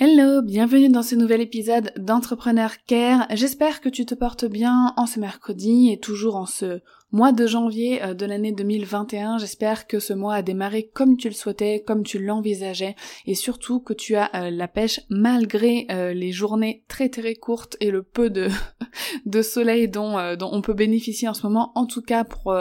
Hello, 0.00 0.42
bienvenue 0.42 0.90
dans 0.90 1.02
ce 1.02 1.16
nouvel 1.16 1.40
épisode 1.40 1.90
d'Entrepreneur 1.96 2.70
Care. 2.86 3.26
J'espère 3.32 3.80
que 3.80 3.88
tu 3.88 4.06
te 4.06 4.14
portes 4.14 4.44
bien 4.44 4.94
en 4.96 5.06
ce 5.06 5.18
mercredi 5.18 5.90
et 5.90 5.98
toujours 5.98 6.36
en 6.36 6.46
ce 6.46 6.82
mois 7.10 7.32
de 7.32 7.48
janvier 7.48 8.00
euh, 8.04 8.14
de 8.14 8.24
l'année 8.24 8.52
2021. 8.52 9.38
J'espère 9.38 9.88
que 9.88 9.98
ce 9.98 10.12
mois 10.12 10.34
a 10.34 10.42
démarré 10.42 10.88
comme 10.94 11.16
tu 11.16 11.26
le 11.26 11.34
souhaitais, 11.34 11.82
comme 11.84 12.04
tu 12.04 12.20
l'envisageais 12.20 12.94
et 13.26 13.34
surtout 13.34 13.80
que 13.80 13.92
tu 13.92 14.14
as 14.14 14.30
euh, 14.36 14.50
la 14.50 14.68
pêche 14.68 15.00
malgré 15.08 15.88
euh, 15.90 16.14
les 16.14 16.30
journées 16.30 16.84
très 16.86 17.08
très 17.08 17.34
courtes 17.34 17.76
et 17.80 17.90
le 17.90 18.04
peu 18.04 18.30
de, 18.30 18.50
soleil 19.42 19.88
dont, 19.88 20.16
on 20.40 20.62
peut 20.62 20.74
bénéficier 20.74 21.26
en 21.26 21.34
ce 21.34 21.42
moment, 21.42 21.72
en 21.74 21.86
tout 21.86 22.02
cas 22.02 22.22
pour, 22.22 22.54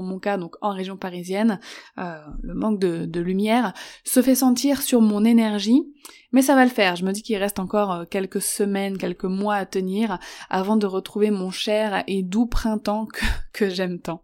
mon 0.00 0.20
cas, 0.20 0.36
donc 0.36 0.54
en 0.60 0.70
région 0.70 0.96
parisienne. 0.96 1.58
le 1.96 2.54
manque 2.54 2.78
de 2.78 3.20
lumière 3.20 3.72
se 4.04 4.22
fait 4.22 4.36
sentir 4.36 4.80
sur 4.80 5.00
mon 5.00 5.24
énergie. 5.24 5.82
Mais 6.34 6.42
ça 6.42 6.56
va 6.56 6.64
le 6.64 6.70
faire, 6.70 6.96
je 6.96 7.04
me 7.04 7.12
dis 7.12 7.22
qu'il 7.22 7.36
reste 7.36 7.60
encore 7.60 7.92
euh, 7.92 8.04
quelques 8.10 8.42
semaines, 8.42 8.98
quelques 8.98 9.22
mois 9.22 9.54
à 9.54 9.66
tenir 9.66 10.18
avant 10.50 10.76
de 10.76 10.84
retrouver 10.84 11.30
mon 11.30 11.52
cher 11.52 12.02
et 12.08 12.24
doux 12.24 12.46
printemps 12.46 13.06
que, 13.52 13.70
j'aime 13.70 14.00
tant. 14.00 14.20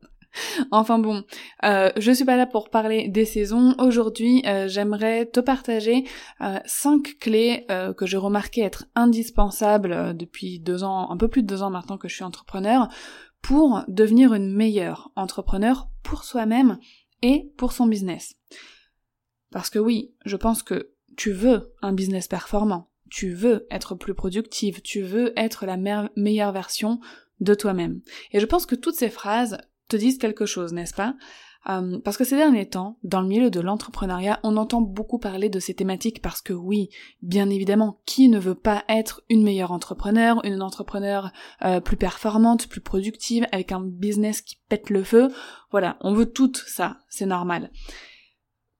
Enfin 0.73 0.99
bon, 0.99 1.23
euh, 1.65 1.91
je 1.97 2.11
suis 2.11 2.25
pas 2.25 2.37
là 2.37 2.47
pour 2.47 2.69
parler 2.69 3.07
des 3.07 3.25
saisons. 3.25 3.77
Aujourd'hui, 3.79 4.43
euh, 4.47 4.67
j'aimerais 4.67 5.27
te 5.27 5.39
partager 5.39 6.05
cinq 6.67 7.17
clés 7.21 7.67
que 7.97 8.07
j'ai 8.07 8.17
remarqué 8.17 8.63
être 8.63 8.87
indispensables 8.97 10.17
depuis 10.17 10.59
deux 10.59 10.83
ans, 10.83 11.13
un 11.13 11.17
peu 11.17 11.29
plus 11.29 11.43
de 11.43 11.47
deux 11.47 11.63
ans 11.63 11.71
maintenant 11.71 11.97
que 11.97 12.09
je 12.09 12.15
suis 12.15 12.25
entrepreneur, 12.25 12.89
pour 13.41 13.85
devenir 13.87 14.35
une 14.35 14.53
meilleure 14.53 15.13
entrepreneur 15.15 15.89
pour 16.03 16.25
soi-même 16.25 16.79
et 17.23 17.53
pour 17.57 17.71
son 17.71 17.87
business. 17.87 18.35
Parce 19.53 19.71
que 19.71 19.79
oui, 19.79 20.13
je 20.25 20.37
pense 20.37 20.65
que 20.65 20.91
tu 21.21 21.33
veux 21.33 21.75
un 21.83 21.93
business 21.93 22.29
performant, 22.29 22.89
tu 23.11 23.35
veux 23.35 23.67
être 23.71 23.95
plus 23.95 24.15
productive, 24.15 24.81
tu 24.81 25.03
veux 25.03 25.39
être 25.39 25.67
la 25.67 25.77
meilleure 26.17 26.53
version 26.53 26.99
de 27.41 27.53
toi-même. 27.53 28.01
Et 28.33 28.41
je 28.41 28.47
pense 28.47 28.65
que 28.65 28.75
toutes 28.75 28.95
ces 28.95 29.11
phrases 29.11 29.59
te 29.89 29.99
disent 29.99 30.17
quelque 30.17 30.47
chose, 30.47 30.73
n'est-ce 30.73 30.95
pas? 30.95 31.17
Euh, 31.69 31.99
parce 31.99 32.17
que 32.17 32.25
ces 32.25 32.37
derniers 32.37 32.71
temps, 32.71 32.97
dans 33.03 33.21
le 33.21 33.29
milieu 33.29 33.51
de 33.51 33.61
l'entrepreneuriat, 33.61 34.41
on 34.45 34.57
entend 34.57 34.81
beaucoup 34.81 35.19
parler 35.19 35.51
de 35.51 35.61
ces 35.61 35.75
thématiques 35.75 36.23
parce 36.23 36.41
que 36.41 36.55
oui, 36.55 36.89
bien 37.21 37.51
évidemment, 37.51 38.01
qui 38.07 38.31
ne 38.31 38.39
veut 38.39 38.55
pas 38.55 38.83
être 38.89 39.21
une 39.29 39.43
meilleure 39.43 39.73
entrepreneur, 39.73 40.43
une 40.47 40.63
entrepreneur 40.63 41.33
euh, 41.67 41.81
plus 41.81 41.99
performante, 41.99 42.67
plus 42.67 42.81
productive, 42.81 43.47
avec 43.53 43.73
un 43.73 43.83
business 43.83 44.41
qui 44.41 44.59
pète 44.71 44.89
le 44.89 45.05
feu? 45.05 45.29
Voilà, 45.71 45.99
on 46.01 46.15
veut 46.15 46.33
tout 46.33 46.55
ça, 46.55 46.97
c'est 47.11 47.27
normal. 47.27 47.71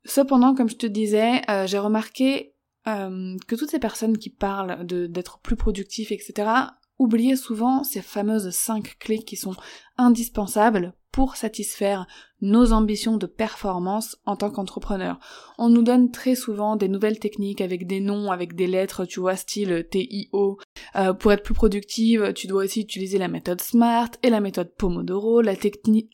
Cependant, 0.05 0.55
comme 0.55 0.69
je 0.69 0.77
te 0.77 0.87
disais, 0.87 1.43
euh, 1.51 1.67
j'ai 1.67 1.79
remarqué 1.79 2.55
euh, 2.87 3.37
que 3.47 3.55
toutes 3.55 3.71
ces 3.71 3.79
personnes 3.79 4.17
qui 4.17 4.31
parlent 4.31 4.85
d'être 4.87 5.39
plus 5.41 5.57
productif, 5.57 6.13
etc., 6.13 6.51
oubliaient 6.99 7.37
souvent 7.37 7.85
ces 7.85 8.03
fameuses 8.03 8.51
cinq 8.51 8.97
clés 8.99 9.23
qui 9.23 9.37
sont 9.37 9.55
indispensables 9.97 10.95
pour 11.13 11.37
satisfaire 11.37 12.07
nos 12.41 12.73
ambitions 12.73 13.17
de 13.17 13.27
performance 13.27 14.17
en 14.27 14.37
tant 14.37 14.51
qu'entrepreneur. 14.51 15.19
On 15.59 15.69
nous 15.69 15.83
donne 15.83 16.11
très 16.11 16.35
souvent 16.35 16.77
des 16.77 16.89
nouvelles 16.89 17.19
techniques 17.19 17.61
avec 17.61 17.87
des 17.87 18.01
noms, 18.01 18.31
avec 18.31 18.55
des 18.55 18.67
lettres, 18.67 19.05
tu 19.05 19.21
vois, 19.21 19.37
style 19.37 19.87
TIO. 19.91 20.59
Euh, 20.97 21.13
pour 21.13 21.33
être 21.33 21.43
plus 21.43 21.55
productive, 21.55 22.33
tu 22.35 22.47
dois 22.47 22.65
aussi 22.65 22.81
utiliser 22.81 23.19
la 23.19 23.29
méthode 23.29 23.61
SMART 23.61 24.11
et 24.23 24.31
la 24.31 24.41
méthode 24.41 24.73
Pomodoro, 24.77 25.41
la, 25.41 25.55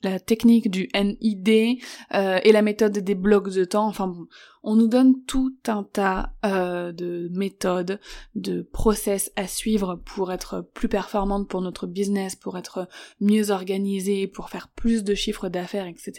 la 0.02 0.20
technique 0.20 0.70
du 0.70 0.88
NID 0.94 1.78
euh, 2.14 2.38
et 2.42 2.52
la 2.52 2.62
méthode 2.62 2.98
des 2.98 3.14
blocs 3.14 3.52
de 3.52 3.64
temps. 3.64 3.86
Enfin 3.86 4.08
bon, 4.08 4.26
on 4.68 4.74
nous 4.74 4.88
donne 4.88 5.22
tout 5.26 5.54
un 5.68 5.84
tas 5.84 6.32
euh, 6.44 6.90
de 6.90 7.30
méthodes, 7.32 8.00
de 8.34 8.62
process 8.62 9.30
à 9.36 9.46
suivre 9.46 9.94
pour 10.04 10.32
être 10.32 10.68
plus 10.74 10.88
performante 10.88 11.48
pour 11.48 11.60
notre 11.62 11.86
business, 11.86 12.34
pour 12.34 12.58
être 12.58 12.88
mieux 13.20 13.50
organisée, 13.50 14.26
pour 14.26 14.50
faire 14.50 14.68
plus 14.68 15.04
de 15.04 15.14
chiffres 15.14 15.48
d'affaires, 15.48 15.86
etc. 15.86 16.15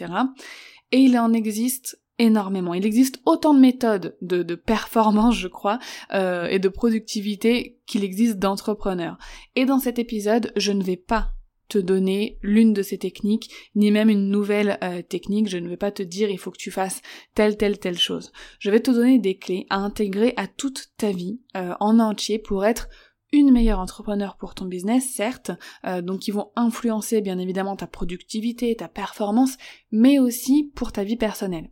Et 0.92 0.98
il 0.98 1.18
en 1.18 1.32
existe 1.32 1.98
énormément. 2.18 2.74
Il 2.74 2.84
existe 2.84 3.20
autant 3.24 3.54
de 3.54 3.60
méthodes 3.60 4.16
de, 4.20 4.54
performance, 4.54 5.36
je 5.36 5.48
crois, 5.48 5.78
euh, 6.12 6.46
et 6.46 6.58
de 6.58 6.68
productivité 6.68 7.78
qu'il 7.86 8.04
existe 8.04 8.38
d'entrepreneurs. 8.38 9.18
Et 9.54 9.64
dans 9.64 9.78
cet 9.78 9.98
épisode, 9.98 10.52
je 10.56 10.72
ne 10.72 10.82
vais 10.82 10.96
pas 10.96 11.32
te 11.68 11.78
donner 11.78 12.38
l'une 12.42 12.72
de 12.72 12.82
ces 12.82 12.98
techniques, 12.98 13.50
ni 13.74 13.90
même 13.90 14.08
une 14.08 14.30
nouvelle 14.30 14.78
euh, 14.82 15.02
technique. 15.02 15.48
Je 15.48 15.58
ne 15.58 15.68
vais 15.68 15.76
pas 15.76 15.92
te 15.92 16.02
dire 16.02 16.30
il 16.30 16.38
faut 16.38 16.50
que 16.50 16.58
tu 16.58 16.70
fasses 16.70 17.02
telle, 17.34 17.56
telle, 17.56 17.78
telle 17.78 17.98
chose. 17.98 18.32
Je 18.58 18.70
vais 18.70 18.80
te 18.80 18.90
donner 18.90 19.18
des 19.18 19.36
clés 19.36 19.66
à 19.68 19.76
intégrer 19.76 20.32
à 20.36 20.46
toute 20.46 20.88
ta 20.96 21.12
vie 21.12 21.40
euh, 21.56 21.74
en 21.80 21.98
entier 21.98 22.38
pour 22.38 22.64
être 22.64 22.88
une 23.32 23.52
meilleure 23.52 23.78
entrepreneur 23.78 24.36
pour 24.36 24.54
ton 24.54 24.64
business, 24.64 25.10
certes, 25.14 25.50
euh, 25.86 26.00
donc 26.02 26.20
qui 26.20 26.30
vont 26.30 26.50
influencer 26.56 27.20
bien 27.20 27.38
évidemment 27.38 27.76
ta 27.76 27.86
productivité, 27.86 28.74
ta 28.74 28.88
performance, 28.88 29.56
mais 29.90 30.18
aussi 30.18 30.72
pour 30.74 30.92
ta 30.92 31.04
vie 31.04 31.16
personnelle. 31.16 31.70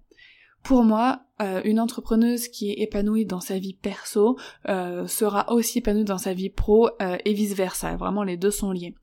Pour 0.62 0.82
moi, 0.82 1.22
euh, 1.40 1.60
une 1.64 1.78
entrepreneuse 1.78 2.48
qui 2.48 2.70
est 2.70 2.82
épanouie 2.82 3.24
dans 3.24 3.40
sa 3.40 3.58
vie 3.58 3.74
perso 3.74 4.36
euh, 4.68 5.06
sera 5.06 5.52
aussi 5.52 5.78
épanouie 5.78 6.04
dans 6.04 6.18
sa 6.18 6.34
vie 6.34 6.50
pro 6.50 6.90
et 7.00 7.32
vice 7.32 7.54
versa. 7.54 7.96
Vraiment, 7.96 8.24
les 8.24 8.36
deux 8.36 8.50
sont 8.50 8.72
liés. 8.72 8.94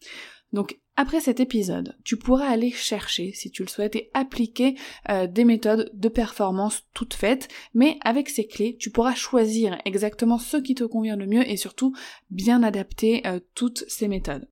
Donc 0.53 0.77
après 0.95 1.19
cet 1.19 1.39
épisode, 1.39 1.97
tu 2.03 2.17
pourras 2.17 2.45
aller 2.45 2.69
chercher, 2.69 3.31
si 3.33 3.49
tu 3.49 3.63
le 3.63 3.67
souhaites, 3.67 3.95
et 3.95 4.11
appliquer 4.13 4.75
euh, 5.09 5.25
des 5.25 5.43
méthodes 5.43 5.89
de 5.93 6.07
performance 6.07 6.83
toutes 6.93 7.15
faites, 7.15 7.47
mais 7.73 7.97
avec 8.05 8.29
ces 8.29 8.45
clés, 8.45 8.77
tu 8.79 8.91
pourras 8.91 9.15
choisir 9.15 9.75
exactement 9.85 10.37
ce 10.37 10.57
qui 10.57 10.75
te 10.75 10.83
convient 10.83 11.15
le 11.15 11.25
mieux 11.25 11.49
et 11.49 11.57
surtout 11.57 11.95
bien 12.29 12.61
adapter 12.61 13.25
euh, 13.25 13.39
toutes 13.55 13.83
ces 13.87 14.07
méthodes. 14.07 14.47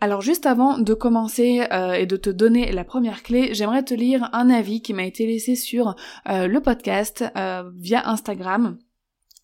Alors 0.00 0.20
juste 0.20 0.46
avant 0.46 0.78
de 0.78 0.92
commencer 0.92 1.64
euh, 1.72 1.92
et 1.92 2.06
de 2.06 2.16
te 2.16 2.28
donner 2.28 2.72
la 2.72 2.84
première 2.84 3.22
clé, 3.22 3.54
j'aimerais 3.54 3.84
te 3.84 3.94
lire 3.94 4.28
un 4.32 4.50
avis 4.50 4.82
qui 4.82 4.92
m'a 4.92 5.04
été 5.04 5.24
laissé 5.24 5.54
sur 5.54 5.94
le 6.26 6.58
podcast 6.58 7.24
via 7.76 8.08
Instagram. 8.08 8.76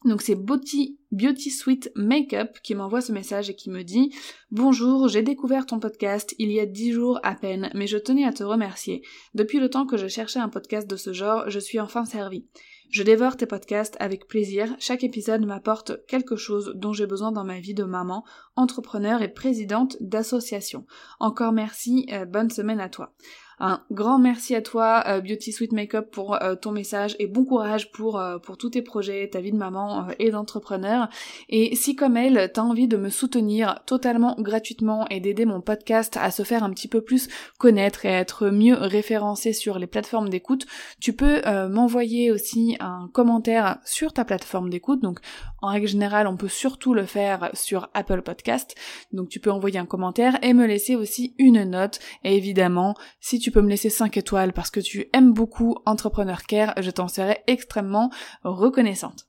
Donc 0.05 0.22
c'est 0.22 0.34
Beauty, 0.34 0.99
Beauty 1.12 1.50
Sweet 1.50 1.93
Makeup 1.94 2.58
qui 2.62 2.75
m'envoie 2.75 3.02
ce 3.02 3.12
message 3.12 3.50
et 3.50 3.55
qui 3.55 3.69
me 3.69 3.82
dit 3.82 4.14
Bonjour, 4.50 5.08
j'ai 5.08 5.23
découvert 5.23 5.67
ton 5.67 5.79
podcast 5.79 6.35
il 6.38 6.50
y 6.50 6.58
a 6.58 6.64
dix 6.64 6.93
jours 6.93 7.20
à 7.23 7.35
peine, 7.35 7.70
mais 7.75 7.87
je 7.87 7.99
tenais 7.99 8.25
à 8.25 8.32
te 8.32 8.43
remercier. 8.43 9.02
Depuis 9.35 9.61
le 9.61 9.69
temps 9.69 9.87
que 9.87 9.99
je 9.99 10.08
cherchais 10.08 10.38
un 10.38 10.49
podcast 10.49 10.88
de 10.88 10.97
ce 10.97 11.12
genre, 11.12 11.50
je 11.50 11.58
suis 11.58 11.81
enfin 11.81 12.06
servi. 12.06 12.47
Je 12.91 13.05
dévore 13.05 13.37
tes 13.37 13.47
podcasts 13.47 13.97
avec 14.00 14.26
plaisir, 14.26 14.75
chaque 14.81 15.05
épisode 15.05 15.47
m'apporte 15.47 16.05
quelque 16.06 16.35
chose 16.35 16.73
dont 16.75 16.93
j'ai 16.93 17.06
besoin 17.06 17.31
dans 17.31 17.44
ma 17.44 17.61
vie 17.61 17.75
de 17.75 17.85
maman, 17.85 18.25
entrepreneur 18.56 19.23
et 19.23 19.32
présidente 19.32 19.97
d'association. 20.00 20.87
Encore 21.20 21.52
merci, 21.52 22.06
euh, 22.11 22.25
bonne 22.25 22.50
semaine 22.50 22.81
à 22.81 22.88
toi. 22.88 23.14
Un 23.62 23.83
grand 23.91 24.19
merci 24.19 24.55
à 24.55 24.62
toi, 24.62 25.05
euh, 25.07 25.21
Beauty 25.21 25.53
Sweet 25.53 25.73
Makeup, 25.73 26.11
pour 26.11 26.43
euh, 26.43 26.55
ton 26.55 26.73
message 26.73 27.15
et 27.19 27.27
bon 27.27 27.45
courage 27.45 27.93
pour, 27.93 28.19
euh, 28.19 28.39
pour 28.39 28.57
tous 28.57 28.71
tes 28.71 28.81
projets, 28.81 29.29
ta 29.29 29.43
vie 29.43 29.53
de 29.53 29.59
maman 29.59 30.07
et 30.19 30.31
d'entrepreneur. 30.31 31.11
Et 31.51 31.77
si 31.77 31.95
comme 31.95 32.17
elle, 32.17 32.51
t'as 32.55 32.62
envie 32.62 32.89
de 32.89 32.97
me 32.97 33.11
soutenir 33.11 33.81
totalement 33.85 34.35
gratuitement 34.39 35.07
et 35.11 35.21
d'aider 35.21 35.45
mon 35.45 35.61
podcast 35.61 36.17
à 36.19 36.31
se 36.31 36.43
faire 36.43 36.65
un 36.65 36.71
petit 36.71 36.89
peu 36.89 37.03
plus 37.03 37.29
connaître 37.59 38.07
et 38.07 38.15
à 38.15 38.21
être 38.21 38.49
mieux 38.49 38.77
référencé 38.77 39.53
sur 39.53 39.79
les 39.79 39.87
plateformes 39.87 40.31
d'écoute, 40.31 40.65
tu 40.99 41.12
peux 41.12 41.43
m'envoyer 41.69 42.31
aussi 42.31 42.77
un 42.81 43.11
commentaire 43.12 43.79
sur 43.85 44.15
ta 44.15 44.25
plateforme 44.25 44.71
d'écoute. 44.71 45.03
Donc 45.03 45.21
en 45.61 45.69
règle 45.69 45.89
générale, 45.89 46.27
on 46.27 46.37
peut 46.37 46.49
surtout 46.49 46.95
le 46.95 47.05
faire 47.05 47.51
sur 47.53 47.91
Apple 47.93 48.23
Podcast. 48.23 48.75
Donc 49.12 49.29
tu 49.29 49.41
peux 49.41 49.51
envoyer 49.51 49.79
un 49.79 49.87
commentaire 49.87 50.39
et 50.43 50.55
me 50.55 50.67
laisser 50.67 50.97
aussi 50.97 51.35
une 51.39 51.65
note. 51.65 51.99
Et 52.25 52.37
évidemment, 52.37 52.95
si 53.21 53.39
tu 53.39 53.50
tu 53.50 53.55
peux 53.55 53.62
me 53.62 53.69
laisser 53.69 53.91
5 53.91 54.17
étoiles 54.17 54.52
parce 54.52 54.70
que 54.70 54.79
tu 54.79 55.08
aimes 55.12 55.32
beaucoup 55.32 55.75
Entrepreneur 55.85 56.44
Care, 56.44 56.73
je 56.81 56.93
t'en 56.93 57.08
serai 57.08 57.38
extrêmement 57.49 58.08
reconnaissante. 58.44 59.26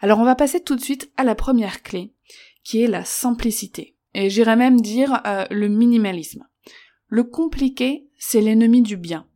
Alors 0.00 0.20
on 0.20 0.24
va 0.24 0.36
passer 0.36 0.60
tout 0.60 0.76
de 0.76 0.80
suite 0.80 1.10
à 1.16 1.24
la 1.24 1.34
première 1.34 1.82
clé, 1.82 2.12
qui 2.62 2.82
est 2.82 2.86
la 2.86 3.04
simplicité. 3.04 3.96
Et 4.14 4.30
j'irais 4.30 4.54
même 4.54 4.80
dire 4.80 5.20
euh, 5.26 5.44
le 5.50 5.66
minimalisme. 5.66 6.46
Le 7.08 7.24
compliqué, 7.24 8.06
c'est 8.16 8.40
l'ennemi 8.40 8.80
du 8.80 8.96
bien. 8.96 9.26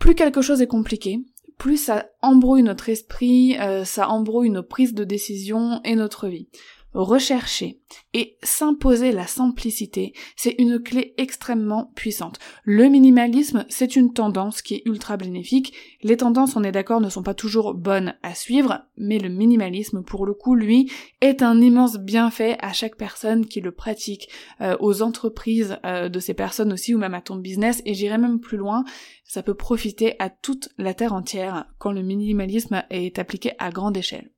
Plus 0.00 0.16
quelque 0.16 0.42
chose 0.42 0.60
est 0.60 0.66
compliqué, 0.66 1.20
plus 1.56 1.76
ça 1.76 2.10
embrouille 2.22 2.64
notre 2.64 2.88
esprit, 2.88 3.56
euh, 3.60 3.84
ça 3.84 4.08
embrouille 4.08 4.50
nos 4.50 4.64
prises 4.64 4.94
de 4.94 5.04
décision 5.04 5.80
et 5.84 5.94
notre 5.94 6.26
vie 6.26 6.48
rechercher 6.92 7.80
et 8.14 8.36
s'imposer 8.42 9.12
la 9.12 9.26
simplicité, 9.26 10.12
c'est 10.36 10.54
une 10.58 10.80
clé 10.80 11.14
extrêmement 11.18 11.92
puissante. 11.94 12.38
Le 12.64 12.88
minimalisme, 12.88 13.64
c'est 13.68 13.96
une 13.96 14.12
tendance 14.12 14.62
qui 14.62 14.74
est 14.74 14.82
ultra 14.86 15.16
bénéfique. 15.16 15.74
Les 16.02 16.16
tendances, 16.16 16.56
on 16.56 16.64
est 16.64 16.72
d'accord, 16.72 17.00
ne 17.00 17.08
sont 17.08 17.22
pas 17.22 17.34
toujours 17.34 17.74
bonnes 17.74 18.14
à 18.22 18.34
suivre, 18.34 18.82
mais 18.96 19.18
le 19.18 19.28
minimalisme, 19.28 20.02
pour 20.02 20.26
le 20.26 20.34
coup, 20.34 20.54
lui, 20.54 20.90
est 21.20 21.42
un 21.42 21.60
immense 21.60 21.98
bienfait 21.98 22.56
à 22.60 22.72
chaque 22.72 22.96
personne 22.96 23.46
qui 23.46 23.60
le 23.60 23.72
pratique, 23.72 24.28
euh, 24.60 24.76
aux 24.80 25.02
entreprises 25.02 25.78
euh, 25.84 26.08
de 26.08 26.20
ces 26.20 26.34
personnes 26.34 26.72
aussi, 26.72 26.94
ou 26.94 26.98
même 26.98 27.14
à 27.14 27.20
ton 27.20 27.36
business, 27.36 27.82
et 27.84 27.94
j'irai 27.94 28.18
même 28.18 28.40
plus 28.40 28.56
loin, 28.56 28.84
ça 29.24 29.42
peut 29.42 29.54
profiter 29.54 30.16
à 30.18 30.28
toute 30.28 30.70
la 30.76 30.94
terre 30.94 31.12
entière 31.12 31.66
quand 31.78 31.92
le 31.92 32.02
minimalisme 32.02 32.82
est 32.90 33.18
appliqué 33.18 33.52
à 33.58 33.70
grande 33.70 33.96
échelle. 33.96 34.30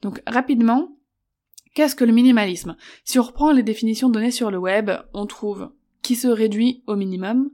Donc 0.00 0.22
rapidement, 0.26 0.96
Qu'est-ce 1.74 1.96
que 1.96 2.04
le 2.04 2.12
minimalisme? 2.12 2.76
Si 3.04 3.18
on 3.18 3.22
reprend 3.22 3.50
les 3.52 3.62
définitions 3.62 4.10
données 4.10 4.30
sur 4.30 4.50
le 4.50 4.58
web, 4.58 4.90
on 5.14 5.26
trouve 5.26 5.70
qui 6.02 6.16
se 6.16 6.28
réduit 6.28 6.82
au 6.86 6.96
minimum, 6.96 7.50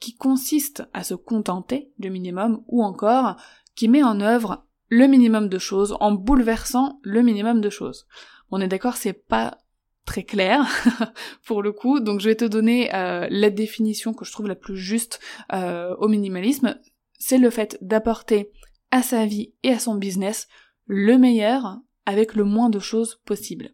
qui 0.00 0.14
consiste 0.14 0.82
à 0.92 1.04
se 1.04 1.14
contenter 1.14 1.92
du 1.98 2.10
minimum, 2.10 2.64
ou 2.66 2.82
encore 2.82 3.36
qui 3.76 3.88
met 3.88 4.02
en 4.02 4.20
œuvre 4.20 4.66
le 4.88 5.06
minimum 5.06 5.48
de 5.48 5.58
choses 5.58 5.96
en 6.00 6.12
bouleversant 6.12 6.98
le 7.02 7.22
minimum 7.22 7.60
de 7.60 7.70
choses. 7.70 8.06
On 8.50 8.60
est 8.60 8.68
d'accord, 8.68 8.96
c'est 8.96 9.12
pas 9.12 9.58
très 10.04 10.24
clair 10.24 10.66
pour 11.44 11.62
le 11.62 11.70
coup, 11.70 12.00
donc 12.00 12.20
je 12.20 12.28
vais 12.28 12.34
te 12.34 12.44
donner 12.44 12.92
euh, 12.94 13.28
la 13.30 13.50
définition 13.50 14.12
que 14.12 14.24
je 14.24 14.32
trouve 14.32 14.48
la 14.48 14.56
plus 14.56 14.76
juste 14.76 15.20
euh, 15.52 15.94
au 15.96 16.08
minimalisme. 16.08 16.80
C'est 17.18 17.38
le 17.38 17.50
fait 17.50 17.78
d'apporter 17.80 18.50
à 18.90 19.02
sa 19.02 19.26
vie 19.26 19.52
et 19.62 19.70
à 19.70 19.78
son 19.78 19.94
business 19.94 20.48
le 20.86 21.18
meilleur 21.18 21.78
avec 22.10 22.34
le 22.34 22.44
moins 22.44 22.70
de 22.70 22.78
choses 22.78 23.20
possible. 23.24 23.70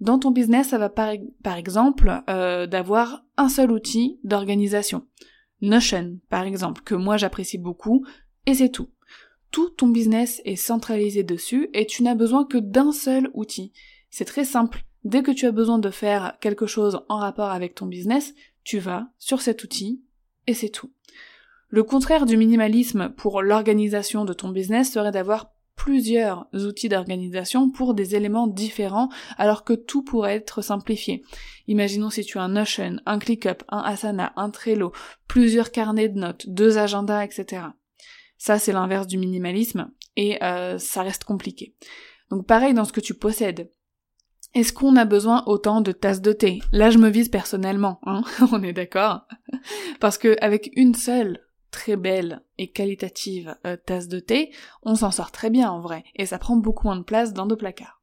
Dans 0.00 0.18
ton 0.18 0.30
business, 0.30 0.68
ça 0.68 0.78
va 0.78 0.90
par, 0.90 1.08
exemple 1.56 2.22
euh, 2.28 2.66
d'avoir 2.66 3.24
un 3.36 3.48
seul 3.48 3.70
outil 3.72 4.18
d'organisation. 4.22 5.06
Notion, 5.62 6.18
par 6.28 6.44
exemple, 6.44 6.82
que 6.82 6.94
moi 6.94 7.16
j'apprécie 7.16 7.58
beaucoup, 7.58 8.04
et 8.46 8.54
c'est 8.54 8.68
tout. 8.68 8.90
Tout 9.50 9.70
ton 9.70 9.88
business 9.88 10.42
est 10.44 10.56
centralisé 10.56 11.22
dessus 11.22 11.70
et 11.74 11.86
tu 11.86 12.02
n'as 12.02 12.16
besoin 12.16 12.44
que 12.44 12.58
d'un 12.58 12.92
seul 12.92 13.30
outil. 13.34 13.72
C'est 14.10 14.24
très 14.24 14.44
simple. 14.44 14.84
Dès 15.04 15.22
que 15.22 15.30
tu 15.30 15.46
as 15.46 15.52
besoin 15.52 15.78
de 15.78 15.90
faire 15.90 16.36
quelque 16.40 16.66
chose 16.66 17.00
en 17.08 17.18
rapport 17.18 17.50
avec 17.50 17.74
ton 17.74 17.86
business, 17.86 18.34
tu 18.64 18.78
vas 18.78 19.08
sur 19.18 19.40
cet 19.40 19.62
outil 19.64 20.02
et 20.46 20.54
c'est 20.54 20.70
tout. 20.70 20.90
Le 21.68 21.82
contraire 21.82 22.26
du 22.26 22.36
minimalisme 22.36 23.10
pour 23.10 23.42
l'organisation 23.42 24.24
de 24.24 24.32
ton 24.32 24.48
business 24.50 24.92
serait 24.92 25.12
d'avoir 25.12 25.53
plusieurs 25.76 26.48
outils 26.52 26.88
d'organisation 26.88 27.70
pour 27.70 27.94
des 27.94 28.14
éléments 28.14 28.46
différents 28.46 29.08
alors 29.36 29.64
que 29.64 29.72
tout 29.72 30.02
pourrait 30.02 30.36
être 30.36 30.62
simplifié. 30.62 31.22
Imaginons 31.66 32.10
si 32.10 32.24
tu 32.24 32.38
as 32.38 32.42
un 32.42 32.48
Notion, 32.48 32.96
un 33.06 33.18
ClickUp, 33.18 33.62
un 33.68 33.80
Asana, 33.80 34.32
un 34.36 34.50
Trello, 34.50 34.92
plusieurs 35.28 35.70
carnets 35.70 36.08
de 36.08 36.18
notes, 36.18 36.48
deux 36.48 36.78
agendas, 36.78 37.24
etc. 37.24 37.66
Ça 38.38 38.58
c'est 38.58 38.72
l'inverse 38.72 39.06
du 39.06 39.18
minimalisme 39.18 39.90
et 40.16 40.42
euh, 40.42 40.78
ça 40.78 41.02
reste 41.02 41.24
compliqué. 41.24 41.74
Donc 42.30 42.46
pareil 42.46 42.74
dans 42.74 42.84
ce 42.84 42.92
que 42.92 43.00
tu 43.00 43.14
possèdes. 43.14 43.70
Est-ce 44.54 44.72
qu'on 44.72 44.94
a 44.94 45.04
besoin 45.04 45.42
autant 45.46 45.80
de 45.80 45.90
tasses 45.90 46.20
de 46.20 46.32
thé? 46.32 46.60
Là, 46.70 46.90
je 46.90 46.98
me 46.98 47.08
vise 47.08 47.28
personnellement, 47.28 47.98
hein 48.06 48.22
on 48.52 48.62
est 48.62 48.72
d'accord? 48.72 49.26
Parce 49.98 50.16
que 50.16 50.36
avec 50.40 50.70
une 50.76 50.94
seule 50.94 51.43
très 51.74 51.96
belle 51.96 52.40
et 52.56 52.68
qualitative 52.68 53.56
euh, 53.66 53.76
tasse 53.76 54.06
de 54.06 54.20
thé, 54.20 54.52
on 54.84 54.94
s'en 54.94 55.10
sort 55.10 55.32
très 55.32 55.50
bien 55.50 55.68
en 55.72 55.80
vrai, 55.80 56.04
et 56.14 56.24
ça 56.24 56.38
prend 56.38 56.56
beaucoup 56.56 56.86
moins 56.86 56.96
de 56.96 57.02
place 57.02 57.32
dans 57.32 57.46
nos 57.46 57.56
placards. 57.56 58.00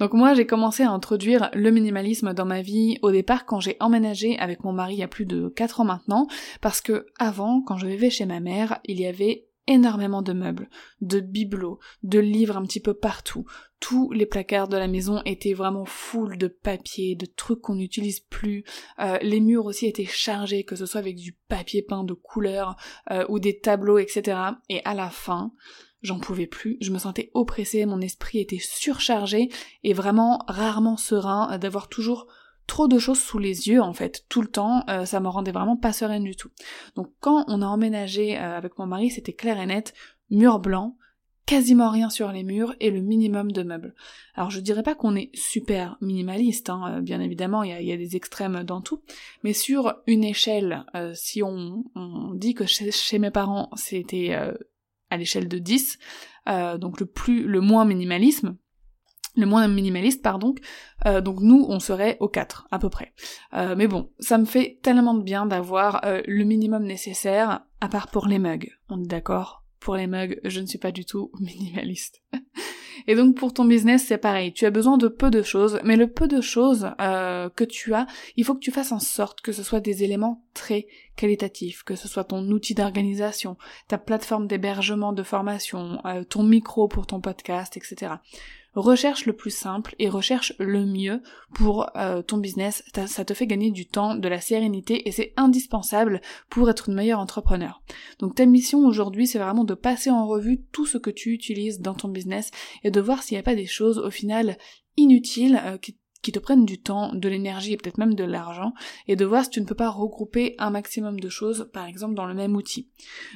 Donc 0.00 0.14
moi 0.14 0.32
j'ai 0.32 0.46
commencé 0.46 0.84
à 0.84 0.90
introduire 0.90 1.50
le 1.52 1.70
minimalisme 1.70 2.32
dans 2.32 2.46
ma 2.46 2.62
vie 2.62 2.98
au 3.02 3.10
départ 3.10 3.44
quand 3.44 3.60
j'ai 3.60 3.76
emménagé 3.80 4.38
avec 4.38 4.64
mon 4.64 4.72
mari 4.72 4.94
il 4.94 5.00
y 5.00 5.02
a 5.02 5.08
plus 5.08 5.26
de 5.26 5.48
4 5.48 5.80
ans 5.82 5.84
maintenant, 5.84 6.28
parce 6.62 6.80
que 6.80 7.06
avant, 7.18 7.60
quand 7.60 7.76
je 7.76 7.86
vivais 7.86 8.08
chez 8.08 8.24
ma 8.24 8.40
mère, 8.40 8.78
il 8.86 8.98
y 8.98 9.06
avait 9.06 9.47
énormément 9.68 10.22
de 10.22 10.32
meubles, 10.32 10.68
de 11.00 11.20
bibelots, 11.20 11.78
de 12.02 12.18
livres 12.18 12.56
un 12.56 12.64
petit 12.64 12.80
peu 12.80 12.94
partout. 12.94 13.44
Tous 13.78 14.10
les 14.10 14.26
placards 14.26 14.66
de 14.66 14.76
la 14.76 14.88
maison 14.88 15.22
étaient 15.24 15.52
vraiment 15.52 15.84
full 15.84 16.36
de 16.36 16.48
papier, 16.48 17.14
de 17.14 17.26
trucs 17.26 17.60
qu'on 17.60 17.76
n'utilise 17.76 18.18
plus. 18.18 18.64
Euh, 18.98 19.18
les 19.22 19.40
murs 19.40 19.66
aussi 19.66 19.86
étaient 19.86 20.04
chargés, 20.04 20.64
que 20.64 20.74
ce 20.74 20.86
soit 20.86 20.98
avec 20.98 21.16
du 21.16 21.36
papier 21.48 21.82
peint 21.82 22.02
de 22.02 22.14
couleur 22.14 22.76
euh, 23.12 23.24
ou 23.28 23.38
des 23.38 23.60
tableaux, 23.60 23.98
etc. 23.98 24.38
Et 24.68 24.80
à 24.84 24.94
la 24.94 25.10
fin, 25.10 25.52
j'en 26.02 26.18
pouvais 26.18 26.46
plus, 26.46 26.78
je 26.80 26.90
me 26.90 26.98
sentais 26.98 27.30
oppressée, 27.34 27.86
mon 27.86 28.00
esprit 28.00 28.38
était 28.38 28.58
surchargé 28.58 29.48
et 29.84 29.92
vraiment 29.92 30.44
rarement 30.48 30.96
serein 30.96 31.58
d'avoir 31.58 31.88
toujours 31.88 32.26
trop 32.68 32.86
de 32.86 32.98
choses 33.00 33.18
sous 33.18 33.38
les 33.38 33.66
yeux 33.66 33.82
en 33.82 33.92
fait 33.92 34.24
tout 34.28 34.42
le 34.42 34.46
temps, 34.46 34.84
euh, 34.88 35.04
ça 35.04 35.18
me 35.18 35.26
rendait 35.26 35.50
vraiment 35.50 35.76
pas 35.76 35.92
sereine 35.92 36.22
du 36.22 36.36
tout. 36.36 36.50
Donc 36.94 37.12
quand 37.18 37.44
on 37.48 37.62
a 37.62 37.66
emménagé 37.66 38.38
euh, 38.38 38.56
avec 38.56 38.78
mon 38.78 38.86
mari, 38.86 39.10
c'était 39.10 39.32
clair 39.32 39.58
et 39.58 39.66
net, 39.66 39.94
mur 40.30 40.60
blanc, 40.60 40.96
quasiment 41.46 41.90
rien 41.90 42.10
sur 42.10 42.30
les 42.30 42.44
murs 42.44 42.76
et 42.78 42.90
le 42.90 43.00
minimum 43.00 43.50
de 43.50 43.62
meubles. 43.62 43.94
Alors 44.34 44.50
je 44.50 44.60
dirais 44.60 44.82
pas 44.82 44.94
qu'on 44.94 45.16
est 45.16 45.34
super 45.34 45.96
minimaliste, 46.02 46.68
hein, 46.68 46.98
euh, 46.98 47.00
bien 47.00 47.20
évidemment 47.20 47.62
il 47.62 47.84
y 47.84 47.92
a, 47.92 47.96
des 47.96 48.16
extrêmes 48.16 48.62
dans 48.62 48.82
tout, 48.82 49.02
mais 49.42 49.54
sur 49.54 49.94
une 50.06 50.22
échelle, 50.22 50.84
si 51.14 51.42
on, 51.42 51.84
dit 52.34 52.52
que 52.52 52.66
chez, 52.66 52.92
chez 52.92 53.18
mes 53.18 53.30
parents 53.30 53.70
c'était 53.76 54.38
à 55.10 55.16
l'échelle 55.16 55.48
de 55.48 55.58
10, 55.58 55.98
donc 56.78 57.00
le 57.00 57.06
plus 57.06 57.44
le 57.44 57.62
moins 57.62 57.86
minimalisme, 57.86 58.56
le 59.38 59.46
moins 59.46 59.66
minimaliste, 59.68 60.22
pardon. 60.22 60.54
Euh, 61.06 61.20
donc 61.20 61.40
nous, 61.40 61.64
on 61.68 61.80
serait 61.80 62.16
au 62.20 62.28
4, 62.28 62.68
à 62.70 62.78
peu 62.78 62.90
près. 62.90 63.12
Euh, 63.54 63.74
mais 63.76 63.86
bon, 63.86 64.10
ça 64.18 64.38
me 64.38 64.44
fait 64.44 64.78
tellement 64.82 65.14
de 65.14 65.22
bien 65.22 65.46
d'avoir 65.46 66.04
euh, 66.04 66.22
le 66.26 66.44
minimum 66.44 66.84
nécessaire, 66.84 67.60
à 67.80 67.88
part 67.88 68.08
pour 68.08 68.26
les 68.26 68.38
mugs. 68.38 68.70
On 68.88 69.02
est 69.02 69.06
d'accord? 69.06 69.64
Pour 69.80 69.94
les 69.94 70.08
mugs, 70.08 70.40
je 70.44 70.60
ne 70.60 70.66
suis 70.66 70.78
pas 70.78 70.90
du 70.90 71.04
tout 71.04 71.30
minimaliste. 71.40 72.22
Et 73.06 73.14
donc 73.14 73.36
pour 73.36 73.54
ton 73.54 73.64
business, 73.64 74.04
c'est 74.06 74.18
pareil. 74.18 74.52
Tu 74.52 74.66
as 74.66 74.70
besoin 74.70 74.98
de 74.98 75.08
peu 75.08 75.30
de 75.30 75.40
choses, 75.40 75.80
mais 75.84 75.96
le 75.96 76.10
peu 76.10 76.26
de 76.26 76.42
choses 76.42 76.90
que 76.98 77.64
tu 77.64 77.94
as, 77.94 78.06
il 78.36 78.44
faut 78.44 78.54
que 78.54 78.60
tu 78.60 78.72
fasses 78.72 78.92
en 78.92 78.98
sorte 78.98 79.40
que 79.40 79.52
ce 79.52 79.62
soit 79.62 79.80
des 79.80 80.02
éléments 80.02 80.44
très 80.52 80.88
qualitatifs, 81.16 81.84
que 81.84 81.94
ce 81.94 82.06
soit 82.06 82.24
ton 82.24 82.46
outil 82.50 82.74
d'organisation, 82.74 83.56
ta 83.86 83.96
plateforme 83.96 84.46
d'hébergement 84.46 85.14
de 85.14 85.22
formation, 85.22 86.02
ton 86.28 86.42
micro 86.42 86.86
pour 86.86 87.06
ton 87.06 87.20
podcast, 87.20 87.78
etc 87.78 88.16
recherche 88.74 89.26
le 89.26 89.32
plus 89.32 89.50
simple 89.50 89.94
et 89.98 90.08
recherche 90.08 90.52
le 90.58 90.84
mieux 90.84 91.22
pour 91.54 91.90
euh, 91.96 92.22
ton 92.22 92.38
business. 92.38 92.82
Ça 93.06 93.24
te 93.24 93.34
fait 93.34 93.46
gagner 93.46 93.70
du 93.70 93.86
temps, 93.86 94.14
de 94.14 94.28
la 94.28 94.40
sérénité 94.40 95.08
et 95.08 95.12
c'est 95.12 95.32
indispensable 95.36 96.20
pour 96.48 96.70
être 96.70 96.88
une 96.88 96.94
meilleure 96.94 97.20
entrepreneur. 97.20 97.82
Donc 98.18 98.34
ta 98.34 98.46
mission 98.46 98.80
aujourd'hui, 98.80 99.26
c'est 99.26 99.38
vraiment 99.38 99.64
de 99.64 99.74
passer 99.74 100.10
en 100.10 100.26
revue 100.26 100.62
tout 100.72 100.86
ce 100.86 100.98
que 100.98 101.10
tu 101.10 101.32
utilises 101.32 101.80
dans 101.80 101.94
ton 101.94 102.08
business 102.08 102.50
et 102.84 102.90
de 102.90 103.00
voir 103.00 103.22
s'il 103.22 103.36
n'y 103.36 103.40
a 103.40 103.44
pas 103.44 103.54
des 103.54 103.66
choses 103.66 103.98
au 103.98 104.10
final 104.10 104.58
inutiles 104.96 105.60
euh, 105.64 105.78
qui 105.78 105.96
qui 106.22 106.32
te 106.32 106.38
prennent 106.38 106.66
du 106.66 106.80
temps, 106.80 107.12
de 107.14 107.28
l'énergie 107.28 107.72
et 107.72 107.76
peut-être 107.76 107.98
même 107.98 108.14
de 108.14 108.24
l'argent, 108.24 108.74
et 109.06 109.16
de 109.16 109.24
voir 109.24 109.44
si 109.44 109.50
tu 109.50 109.60
ne 109.60 109.66
peux 109.66 109.74
pas 109.74 109.90
regrouper 109.90 110.54
un 110.58 110.70
maximum 110.70 111.20
de 111.20 111.28
choses, 111.28 111.70
par 111.72 111.86
exemple 111.86 112.14
dans 112.14 112.26
le 112.26 112.34
même 112.34 112.56
outil. 112.56 112.90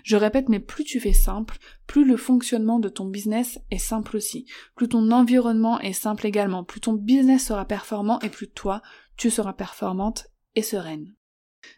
Je 0.05 0.17
répète, 0.17 0.49
mais 0.49 0.61
plus 0.61 0.85
tu 0.85 1.01
fais 1.01 1.13
simple, 1.13 1.59
plus 1.87 2.05
le 2.05 2.17
fonctionnement 2.17 2.79
de 2.79 2.89
ton 2.89 3.07
business 3.07 3.61
est 3.71 3.79
simple 3.79 4.17
aussi, 4.17 4.47
plus 4.75 4.89
ton 4.89 5.11
environnement 5.11 5.81
est 5.81 5.93
simple 5.93 6.27
également, 6.27 6.65
plus 6.65 6.81
ton 6.81 6.95
business 6.95 7.47
sera 7.47 7.65
performant 7.65 8.19
et 8.21 8.29
plus 8.29 8.51
toi, 8.51 8.83
tu 9.17 9.31
seras 9.31 9.53
performante 9.53 10.27
et 10.57 10.63
sereine. 10.63 11.15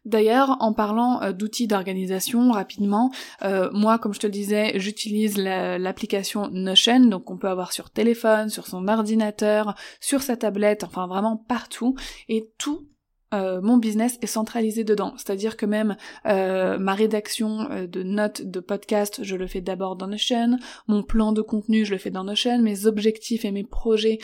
D'ailleurs, 0.05 0.57
en 0.61 0.73
parlant 0.73 1.23
euh, 1.23 1.33
d'outils 1.33 1.67
d'organisation 1.67 2.51
rapidement, 2.51 3.11
euh, 3.43 3.71
moi, 3.73 3.99
comme 3.99 4.15
je 4.15 4.21
te 4.21 4.27
le 4.27 4.33
disais, 4.33 4.73
j'utilise 4.79 5.37
l'application 5.37 6.49
Notion, 6.51 7.01
donc 7.07 7.31
on 7.31 7.37
peut 7.37 7.49
avoir 7.49 7.73
sur 7.73 7.91
téléphone, 7.91 8.49
sur 8.49 8.67
son 8.67 8.89
ordinateur, 8.89 9.75
sur 10.01 10.23
sa 10.23 10.37
tablette, 10.37 10.85
enfin 10.85 11.07
vraiment 11.07 11.37
partout, 11.37 11.95
et 12.29 12.51
tout 12.59 12.89
euh, 13.35 13.61
mon 13.61 13.77
business 13.77 14.19
est 14.23 14.27
centralisé 14.27 14.85
dedans. 14.85 15.13
C'est-à-dire 15.17 15.57
que 15.57 15.67
même 15.67 15.97
euh, 16.27 16.79
ma 16.79 16.95
rédaction 16.95 17.69
euh, 17.71 17.87
de 17.87 18.03
notes 18.03 18.43
de 18.43 18.61
podcast, 18.61 19.21
je 19.23 19.37
le 19.37 19.47
fais 19.47 19.61
d'abord 19.61 19.97
dans 19.97 20.07
Notion, 20.07 20.57
mon 20.87 21.03
plan 21.03 21.33
de 21.33 21.43
contenu, 21.43 21.85
je 21.85 21.93
le 21.93 21.99
fais 21.99 22.11
dans 22.11 22.25
Notion, 22.25 22.63
mes 22.63 22.87
objectifs 22.87 23.45
et 23.45 23.51
mes 23.51 23.65
projets 23.65 24.19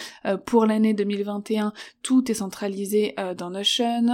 pour 0.46 0.66
l'année 0.66 0.94
2021, 0.94 1.72
tout 2.02 2.30
est 2.30 2.34
centralisé 2.34 3.14
dans 3.36 3.50
Notion, 3.50 4.06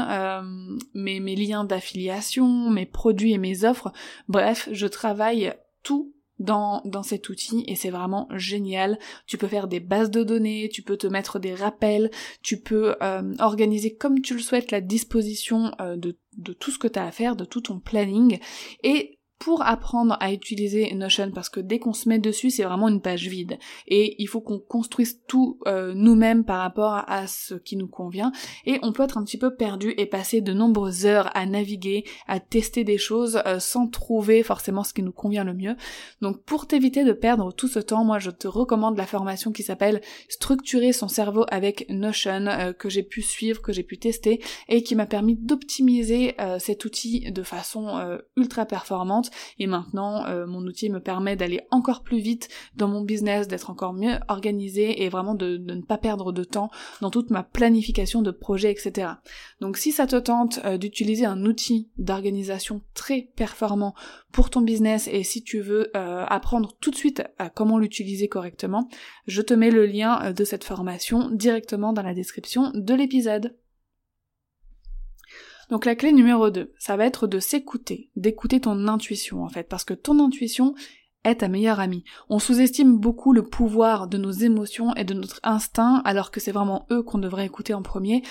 mes, 0.94 1.20
mes 1.20 1.36
liens 1.36 1.64
d'affiliation, 1.64 2.70
mes 2.70 2.86
produits 2.86 3.32
et 3.32 3.38
mes 3.38 3.64
offres, 3.64 3.92
bref, 4.28 4.68
je 4.72 4.86
travaille 4.86 5.54
tout 5.82 6.15
dans, 6.38 6.82
dans 6.84 7.02
cet 7.02 7.28
outil 7.28 7.64
et 7.66 7.76
c'est 7.76 7.90
vraiment 7.90 8.28
génial. 8.34 8.98
Tu 9.26 9.38
peux 9.38 9.46
faire 9.46 9.68
des 9.68 9.80
bases 9.80 10.10
de 10.10 10.22
données, 10.22 10.68
tu 10.72 10.82
peux 10.82 10.96
te 10.96 11.06
mettre 11.06 11.38
des 11.38 11.54
rappels, 11.54 12.10
tu 12.42 12.60
peux 12.60 12.94
euh, 13.02 13.34
organiser 13.38 13.94
comme 13.94 14.20
tu 14.20 14.34
le 14.34 14.40
souhaites 14.40 14.70
la 14.70 14.80
disposition 14.80 15.72
euh, 15.80 15.96
de, 15.96 16.16
de 16.36 16.52
tout 16.52 16.70
ce 16.70 16.78
que 16.78 16.88
tu 16.88 16.98
as 16.98 17.06
à 17.06 17.10
faire, 17.10 17.36
de 17.36 17.44
tout 17.44 17.62
ton 17.62 17.78
planning 17.78 18.38
et 18.82 19.15
pour 19.38 19.62
apprendre 19.62 20.16
à 20.20 20.32
utiliser 20.32 20.92
Notion 20.94 21.30
parce 21.30 21.48
que 21.48 21.60
dès 21.60 21.78
qu'on 21.78 21.92
se 21.92 22.08
met 22.08 22.18
dessus 22.18 22.50
c'est 22.50 22.62
vraiment 22.62 22.88
une 22.88 23.00
page 23.00 23.28
vide. 23.28 23.58
Et 23.86 24.20
il 24.22 24.26
faut 24.26 24.40
qu'on 24.40 24.58
construise 24.58 25.20
tout 25.26 25.58
euh, 25.66 25.92
nous-mêmes 25.94 26.44
par 26.44 26.60
rapport 26.60 27.04
à 27.06 27.26
ce 27.26 27.54
qui 27.54 27.76
nous 27.76 27.86
convient. 27.86 28.32
Et 28.64 28.78
on 28.82 28.92
peut 28.92 29.02
être 29.02 29.18
un 29.18 29.24
petit 29.24 29.38
peu 29.38 29.54
perdu 29.54 29.94
et 29.98 30.06
passer 30.06 30.40
de 30.40 30.52
nombreuses 30.52 31.06
heures 31.06 31.30
à 31.34 31.44
naviguer, 31.46 32.04
à 32.26 32.40
tester 32.40 32.84
des 32.84 32.98
choses 32.98 33.40
euh, 33.46 33.58
sans 33.58 33.88
trouver 33.88 34.42
forcément 34.42 34.84
ce 34.84 34.94
qui 34.94 35.02
nous 35.02 35.12
convient 35.12 35.44
le 35.44 35.54
mieux. 35.54 35.76
Donc 36.22 36.42
pour 36.42 36.66
t'éviter 36.66 37.04
de 37.04 37.12
perdre 37.12 37.52
tout 37.52 37.68
ce 37.68 37.78
temps, 37.78 38.04
moi 38.04 38.18
je 38.18 38.30
te 38.30 38.48
recommande 38.48 38.96
la 38.96 39.06
formation 39.06 39.52
qui 39.52 39.62
s'appelle 39.62 40.00
Structurer 40.28 40.92
son 40.92 41.08
cerveau 41.08 41.44
avec 41.48 41.86
Notion 41.90 42.46
euh, 42.46 42.72
que 42.72 42.88
j'ai 42.88 43.02
pu 43.02 43.22
suivre, 43.22 43.60
que 43.60 43.72
j'ai 43.72 43.82
pu 43.82 43.98
tester 43.98 44.42
et 44.68 44.82
qui 44.82 44.94
m'a 44.94 45.06
permis 45.06 45.36
d'optimiser 45.36 46.34
cet 46.58 46.84
outil 46.84 47.30
de 47.30 47.42
façon 47.42 48.18
ultra 48.36 48.66
performante 48.66 49.25
et 49.58 49.66
maintenant 49.66 50.26
euh, 50.26 50.46
mon 50.46 50.64
outil 50.66 50.90
me 50.90 51.00
permet 51.00 51.36
d'aller 51.36 51.60
encore 51.70 52.02
plus 52.02 52.18
vite 52.18 52.48
dans 52.74 52.88
mon 52.88 53.02
business, 53.02 53.48
d'être 53.48 53.70
encore 53.70 53.92
mieux 53.92 54.14
organisé 54.28 55.02
et 55.04 55.08
vraiment 55.08 55.34
de, 55.34 55.56
ne 55.56 55.80
pas 55.82 55.98
perdre 55.98 56.32
de 56.32 56.44
temps 56.44 56.70
dans 57.00 57.10
toute 57.10 57.30
ma 57.30 57.42
planification 57.42 58.22
de 58.22 58.30
projets, 58.30 58.70
etc. 58.70 59.12
Donc 59.60 59.76
si 59.76 59.92
ça 59.92 60.06
te 60.06 60.16
tente 60.16 60.60
euh, 60.64 60.78
d'utiliser 60.78 61.24
un 61.24 61.44
outil 61.44 61.88
d'organisation 61.98 62.82
très 62.94 63.28
performant 63.36 63.94
pour 64.32 64.50
ton 64.50 64.60
business 64.60 65.08
et 65.10 65.22
si 65.22 65.42
tu 65.42 65.60
veux 65.60 65.90
euh, 65.96 66.24
apprendre 66.26 66.72
tout 66.80 66.90
de 66.90 66.96
suite 66.96 67.22
à 67.38 67.50
comment 67.50 67.78
l'utiliser 67.78 68.28
correctement, 68.28 68.88
je 69.26 69.42
te 69.42 69.54
mets 69.54 69.70
le 69.70 69.86
lien 69.86 70.32
de 70.32 70.44
cette 70.44 70.64
formation 70.64 71.30
directement 71.30 71.92
dans 71.92 72.02
la 72.02 72.14
description 72.14 72.70
de 72.74 72.94
l'épisode. 72.94 73.54
Donc 75.70 75.84
la 75.84 75.96
clé 75.96 76.12
numéro 76.12 76.50
2, 76.50 76.72
ça 76.78 76.96
va 76.96 77.06
être 77.06 77.26
de 77.26 77.40
s'écouter, 77.40 78.10
d'écouter 78.16 78.60
ton 78.60 78.88
intuition 78.88 79.42
en 79.42 79.48
fait, 79.48 79.64
parce 79.68 79.84
que 79.84 79.94
ton 79.94 80.24
intuition 80.24 80.74
est 81.26 81.36
ta 81.36 81.48
meilleure 81.48 81.80
amie. 81.80 82.04
On 82.28 82.38
sous-estime 82.38 82.98
beaucoup 82.98 83.32
le 83.32 83.42
pouvoir 83.42 84.08
de 84.08 84.18
nos 84.18 84.30
émotions 84.30 84.94
et 84.94 85.04
de 85.04 85.14
notre 85.14 85.40
instinct, 85.42 86.02
alors 86.04 86.30
que 86.30 86.40
c'est 86.40 86.52
vraiment 86.52 86.86
eux 86.90 87.02
qu'on 87.02 87.18
devrait 87.18 87.46
écouter 87.46 87.74
en 87.74 87.82
premier. 87.82 88.22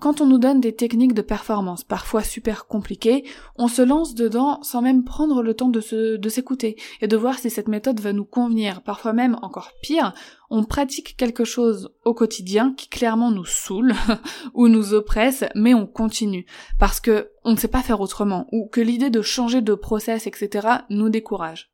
Quand 0.00 0.20
on 0.20 0.26
nous 0.26 0.38
donne 0.38 0.60
des 0.60 0.74
techniques 0.74 1.14
de 1.14 1.22
performance, 1.22 1.84
parfois 1.84 2.22
super 2.22 2.66
compliquées, 2.66 3.24
on 3.56 3.68
se 3.68 3.82
lance 3.82 4.14
dedans 4.14 4.62
sans 4.62 4.82
même 4.82 5.04
prendre 5.04 5.42
le 5.42 5.54
temps 5.54 5.68
de 5.68 6.16
de 6.16 6.28
s'écouter 6.28 6.76
et 7.00 7.08
de 7.08 7.16
voir 7.16 7.38
si 7.38 7.50
cette 7.50 7.68
méthode 7.68 8.00
va 8.00 8.12
nous 8.12 8.24
convenir. 8.24 8.82
Parfois 8.82 9.12
même, 9.12 9.36
encore 9.42 9.72
pire, 9.82 10.14
on 10.50 10.64
pratique 10.64 11.16
quelque 11.16 11.44
chose 11.44 11.90
au 12.04 12.14
quotidien 12.14 12.74
qui 12.76 12.88
clairement 12.88 13.30
nous 13.30 13.44
saoule 13.44 13.94
ou 14.54 14.68
nous 14.68 14.94
oppresse, 14.94 15.44
mais 15.54 15.74
on 15.74 15.86
continue 15.86 16.46
parce 16.78 17.00
que 17.00 17.30
on 17.44 17.52
ne 17.52 17.56
sait 17.56 17.68
pas 17.68 17.82
faire 17.82 18.00
autrement 18.00 18.46
ou 18.52 18.66
que 18.66 18.80
l'idée 18.80 19.10
de 19.10 19.22
changer 19.22 19.62
de 19.62 19.74
process, 19.74 20.26
etc. 20.26 20.68
nous 20.90 21.08
décourage. 21.08 21.70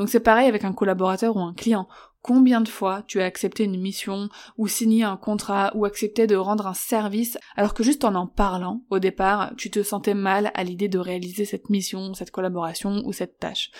Donc 0.00 0.08
c'est 0.08 0.20
pareil 0.20 0.48
avec 0.48 0.64
un 0.64 0.72
collaborateur 0.72 1.36
ou 1.36 1.40
un 1.40 1.52
client. 1.52 1.86
Combien 2.22 2.62
de 2.62 2.70
fois 2.70 3.02
tu 3.06 3.20
as 3.20 3.26
accepté 3.26 3.64
une 3.64 3.78
mission 3.78 4.30
ou 4.56 4.66
signé 4.66 5.04
un 5.04 5.18
contrat 5.18 5.72
ou 5.74 5.84
accepté 5.84 6.26
de 6.26 6.36
rendre 6.36 6.66
un 6.66 6.72
service 6.72 7.36
alors 7.54 7.74
que 7.74 7.82
juste 7.82 8.06
en 8.06 8.14
en 8.14 8.26
parlant, 8.26 8.82
au 8.88 8.98
départ, 8.98 9.52
tu 9.58 9.70
te 9.70 9.82
sentais 9.82 10.14
mal 10.14 10.52
à 10.54 10.64
l'idée 10.64 10.88
de 10.88 10.98
réaliser 10.98 11.44
cette 11.44 11.68
mission, 11.68 12.14
cette 12.14 12.30
collaboration 12.30 13.02
ou 13.04 13.12
cette 13.12 13.38
tâche. 13.38 13.72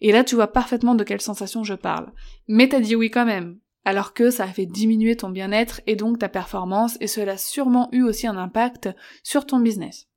Et 0.00 0.12
là 0.12 0.24
tu 0.24 0.34
vois 0.34 0.46
parfaitement 0.46 0.94
de 0.94 1.04
quelle 1.04 1.20
sensation 1.20 1.62
je 1.62 1.74
parle. 1.74 2.10
Mais 2.48 2.70
t'as 2.70 2.80
dit 2.80 2.96
oui 2.96 3.10
quand 3.10 3.26
même, 3.26 3.58
alors 3.84 4.14
que 4.14 4.30
ça 4.30 4.44
a 4.44 4.48
fait 4.48 4.64
diminuer 4.64 5.14
ton 5.16 5.28
bien-être 5.28 5.82
et 5.86 5.94
donc 5.94 6.20
ta 6.20 6.30
performance 6.30 6.96
et 7.02 7.06
cela 7.06 7.32
a 7.32 7.36
sûrement 7.36 7.90
eu 7.92 8.02
aussi 8.02 8.26
un 8.26 8.38
impact 8.38 8.88
sur 9.22 9.44
ton 9.44 9.60
business. 9.60 10.08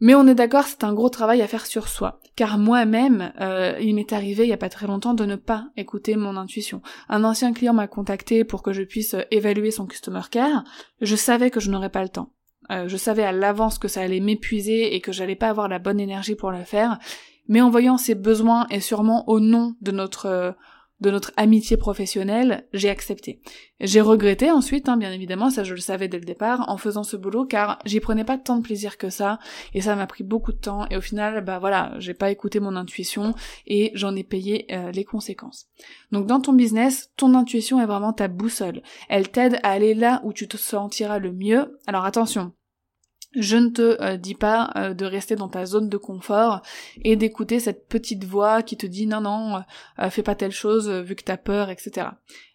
Mais 0.00 0.14
on 0.14 0.26
est 0.26 0.34
d'accord, 0.34 0.64
c'est 0.64 0.84
un 0.84 0.92
gros 0.92 1.08
travail 1.08 1.40
à 1.40 1.46
faire 1.46 1.66
sur 1.66 1.88
soi. 1.88 2.20
Car 2.36 2.58
moi-même, 2.58 3.32
euh, 3.40 3.78
il 3.80 3.94
m'est 3.94 4.12
arrivé 4.12 4.44
il 4.44 4.48
y 4.48 4.52
a 4.52 4.58
pas 4.58 4.68
très 4.68 4.86
longtemps 4.86 5.14
de 5.14 5.24
ne 5.24 5.36
pas 5.36 5.68
écouter 5.76 6.16
mon 6.16 6.36
intuition. 6.36 6.82
Un 7.08 7.24
ancien 7.24 7.52
client 7.52 7.74
m'a 7.74 7.86
contacté 7.86 8.44
pour 8.44 8.62
que 8.62 8.72
je 8.72 8.82
puisse 8.82 9.14
évaluer 9.30 9.70
son 9.70 9.86
customer 9.86 10.22
care. 10.30 10.64
Je 11.00 11.16
savais 11.16 11.50
que 11.50 11.60
je 11.60 11.70
n'aurais 11.70 11.90
pas 11.90 12.02
le 12.02 12.08
temps. 12.08 12.32
Euh, 12.70 12.88
je 12.88 12.96
savais 12.96 13.24
à 13.24 13.32
l'avance 13.32 13.78
que 13.78 13.88
ça 13.88 14.00
allait 14.00 14.20
m'épuiser 14.20 14.94
et 14.94 15.00
que 15.00 15.12
j'allais 15.12 15.36
pas 15.36 15.48
avoir 15.48 15.68
la 15.68 15.78
bonne 15.78 16.00
énergie 16.00 16.34
pour 16.34 16.50
le 16.50 16.64
faire. 16.64 16.98
Mais 17.46 17.60
en 17.60 17.70
voyant 17.70 17.98
ses 17.98 18.14
besoins 18.14 18.66
et 18.70 18.80
sûrement 18.80 19.28
au 19.28 19.38
nom 19.38 19.76
de 19.80 19.92
notre 19.92 20.26
euh, 20.26 20.52
de 21.00 21.10
notre 21.10 21.32
amitié 21.36 21.76
professionnelle, 21.76 22.66
j'ai 22.72 22.88
accepté. 22.88 23.40
J'ai 23.80 24.00
regretté 24.00 24.50
ensuite, 24.50 24.88
hein, 24.88 24.96
bien 24.96 25.12
évidemment, 25.12 25.50
ça 25.50 25.64
je 25.64 25.74
le 25.74 25.80
savais 25.80 26.08
dès 26.08 26.18
le 26.18 26.24
départ, 26.24 26.64
en 26.68 26.76
faisant 26.76 27.02
ce 27.02 27.16
boulot, 27.16 27.44
car 27.44 27.78
j'y 27.84 28.00
prenais 28.00 28.24
pas 28.24 28.38
tant 28.38 28.56
de 28.56 28.62
plaisir 28.62 28.96
que 28.96 29.10
ça, 29.10 29.38
et 29.74 29.80
ça 29.80 29.96
m'a 29.96 30.06
pris 30.06 30.24
beaucoup 30.24 30.52
de 30.52 30.58
temps, 30.58 30.86
et 30.90 30.96
au 30.96 31.00
final, 31.00 31.44
bah 31.44 31.58
voilà, 31.58 31.92
j'ai 31.98 32.14
pas 32.14 32.30
écouté 32.30 32.60
mon 32.60 32.76
intuition, 32.76 33.34
et 33.66 33.90
j'en 33.94 34.14
ai 34.14 34.24
payé 34.24 34.66
euh, 34.72 34.92
les 34.92 35.04
conséquences. 35.04 35.66
Donc 36.12 36.26
dans 36.26 36.40
ton 36.40 36.52
business, 36.52 37.10
ton 37.16 37.34
intuition 37.34 37.80
est 37.80 37.86
vraiment 37.86 38.12
ta 38.12 38.28
boussole. 38.28 38.82
Elle 39.08 39.30
t'aide 39.30 39.58
à 39.62 39.70
aller 39.70 39.94
là 39.94 40.20
où 40.24 40.32
tu 40.32 40.48
te 40.48 40.56
sentiras 40.56 41.18
le 41.18 41.32
mieux. 41.32 41.78
Alors 41.86 42.04
attention, 42.04 42.52
je 43.34 43.56
ne 43.56 43.68
te 43.68 44.02
euh, 44.02 44.16
dis 44.16 44.34
pas 44.34 44.70
euh, 44.76 44.94
de 44.94 45.04
rester 45.04 45.36
dans 45.36 45.48
ta 45.48 45.66
zone 45.66 45.88
de 45.88 45.96
confort 45.96 46.62
et 47.02 47.16
d'écouter 47.16 47.60
cette 47.60 47.88
petite 47.88 48.24
voix 48.24 48.62
qui 48.62 48.76
te 48.76 48.86
dit 48.86 49.06
non 49.06 49.20
non, 49.20 49.62
euh, 49.98 50.10
fais 50.10 50.22
pas 50.22 50.34
telle 50.34 50.52
chose 50.52 50.88
vu 50.88 51.14
que 51.14 51.24
t'as 51.24 51.36
peur, 51.36 51.70
etc. 51.70 52.08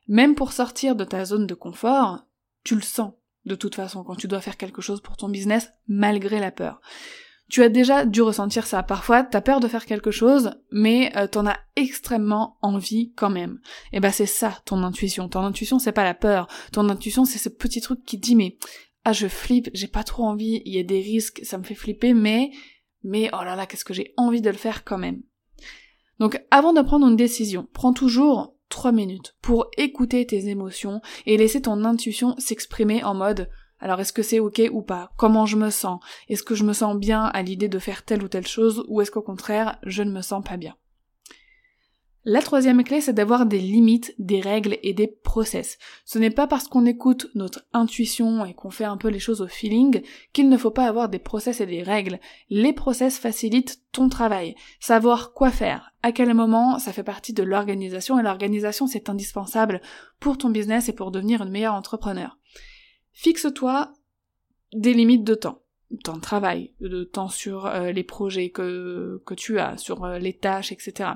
Même 0.08 0.36
pour 0.36 0.54
sortir 0.54 0.96
de 0.96 1.04
ta 1.04 1.26
zone 1.26 1.48
de 1.48 1.54
confort, 1.54 2.26
tu 2.64 2.76
le 2.76 2.82
sens 2.82 3.14
de 3.46 3.56
toute 3.56 3.76
façon 3.76 4.04
quand 4.04 4.16
tu 4.16 4.28
dois 4.28 4.42
faire 4.42 4.58
quelque 4.58 4.82
chose 4.82 5.02
pour 5.02 5.18
ton 5.18 5.30
business 5.30 5.72
malgré 5.88 6.40
la 6.40 6.52
peur. 6.52 6.82
Tu 7.50 7.64
as 7.64 7.70
déjà 7.70 8.06
dû 8.06 8.22
ressentir 8.22 8.68
ça. 8.68 8.84
Parfois, 8.84 9.24
t'as 9.24 9.42
peur 9.42 9.60
de 9.60 9.68
faire 9.68 9.88
quelque 9.88 10.12
chose, 10.12 10.52
mais 10.72 11.12
t'en 11.32 11.48
as 11.48 11.58
extrêmement 11.76 12.60
envie 12.62 13.12
quand 13.16 13.32
même. 13.32 13.60
Et 13.92 14.00
ben 14.00 14.12
c'est 14.12 14.28
ça 14.28 14.60
ton 14.66 14.84
intuition. 14.84 15.28
Ton 15.30 15.42
intuition, 15.42 15.80
c'est 15.80 15.92
pas 15.92 16.04
la 16.04 16.14
peur. 16.14 16.48
Ton 16.72 16.88
intuition, 16.90 17.26
c'est 17.26 17.40
ce 17.40 17.50
petit 17.50 17.82
truc 17.82 18.06
qui 18.06 18.20
dit 18.20 18.36
mais 18.36 18.56
ah 19.10 19.14
je 19.14 19.28
flippe, 19.28 19.72
j'ai 19.74 19.88
pas 19.88 20.04
trop 20.04 20.24
envie, 20.24 20.62
il 20.66 20.76
y 20.76 20.78
a 20.78 20.84
des 20.84 21.02
risques, 21.02 21.42
ça 21.44 21.58
me 21.58 21.64
fait 21.64 21.74
flipper, 21.74 22.14
mais 22.14 22.52
mais 23.04 23.28
oh 23.34 23.44
là 23.44 23.56
là, 23.56 23.66
qu'est-ce 23.66 23.86
que 23.86 23.94
j'ai 23.94 24.14
envie 24.18 24.42
de 24.42 24.52
le 24.52 24.56
faire 24.56 24.84
quand 24.84 25.00
même. 25.00 25.24
Donc 26.20 26.40
avant 26.52 26.74
de 26.74 26.82
prendre 26.82 27.08
une 27.08 27.16
décision, 27.16 27.68
prends 27.74 27.94
toujours 27.94 28.56
trois 28.68 28.92
minutes 28.92 29.36
pour 29.42 29.66
écouter 29.78 30.28
tes 30.28 30.50
émotions 30.50 31.02
et 31.26 31.38
laisser 31.38 31.64
ton 31.64 31.86
intuition 31.86 32.36
s'exprimer 32.38 33.04
en 33.04 33.16
mode 33.16 33.50
alors 33.80 34.00
est-ce 34.00 34.14
que 34.14 34.22
c'est 34.22 34.40
ok 34.40 34.62
ou 34.74 34.82
pas? 34.82 35.10
Comment 35.18 35.46
je 35.46 35.56
me 35.56 35.70
sens? 35.70 36.02
Est-ce 36.28 36.44
que 36.44 36.54
je 36.54 36.66
me 36.66 36.74
sens 36.74 36.98
bien 36.98 37.24
à 37.24 37.42
l'idée 37.42 37.70
de 37.70 37.80
faire 37.80 38.04
telle 38.04 38.22
ou 38.22 38.28
telle 38.28 38.46
chose? 38.46 38.84
Ou 38.90 39.00
est-ce 39.02 39.10
qu'au 39.10 39.22
contraire 39.22 39.80
je 39.84 40.04
ne 40.04 40.12
me 40.12 40.22
sens 40.22 40.44
pas 40.44 40.58
bien? 40.58 40.76
La 42.26 42.42
troisième 42.42 42.84
clé, 42.84 43.00
c'est 43.00 43.14
d'avoir 43.14 43.46
des 43.46 43.60
limites, 43.60 44.14
des 44.20 44.42
règles 44.42 44.78
et 44.84 44.94
des 44.94 45.08
process. 45.08 45.78
Ce 46.04 46.20
n'est 46.20 46.30
pas 46.30 46.48
parce 46.48 46.68
qu'on 46.68 46.86
écoute 46.86 47.28
notre 47.34 47.64
intuition 47.72 48.44
et 48.44 48.54
qu'on 48.54 48.72
fait 48.72 48.84
un 48.84 48.98
peu 48.98 49.08
les 49.08 49.20
choses 49.20 49.42
au 49.42 49.48
feeling 49.48 50.02
qu'il 50.34 50.50
ne 50.50 50.58
faut 50.58 50.70
pas 50.70 50.86
avoir 50.86 51.08
des 51.08 51.20
process 51.20 51.62
et 51.62 51.66
des 51.66 51.82
règles. 51.82 52.20
Les 52.50 52.74
process 52.74 53.18
facilitent 53.18 53.82
ton 53.94 54.10
travail. 54.10 54.56
Savoir 54.82 55.34
quoi 55.34 55.50
faire, 55.50 55.94
à 56.04 56.12
quel 56.12 56.34
moment, 56.34 56.78
ça 56.78 56.92
fait 56.92 57.04
partie 57.04 57.34
de 57.34 57.44
l'organisation 57.44 58.20
et 58.20 58.24
l'organisation 58.24 58.86
c'est 58.86 59.10
indispensable 59.10 59.82
pour 60.20 60.38
ton 60.38 60.50
business 60.50 60.90
et 60.90 60.94
pour 60.94 61.12
devenir 61.12 61.42
une 61.42 61.52
meilleure 61.52 61.74
entrepreneur. 61.74 62.38
Fixe-toi 63.14 63.94
des 64.74 64.94
limites 64.94 65.24
de 65.24 65.36
temps 65.36 65.59
temps 65.98 66.16
de 66.16 66.22
travail, 66.22 66.72
de 66.82 67.04
temps 67.04 67.30
sur 67.30 67.66
euh, 67.66 67.92
les 67.92 68.04
projets 68.04 68.50
que, 68.50 69.22
que 69.26 69.34
tu 69.34 69.60
as, 69.60 69.78
sur 69.78 70.04
euh, 70.04 70.20
les 70.20 70.34
tâches, 70.34 70.72
etc. 70.72 71.12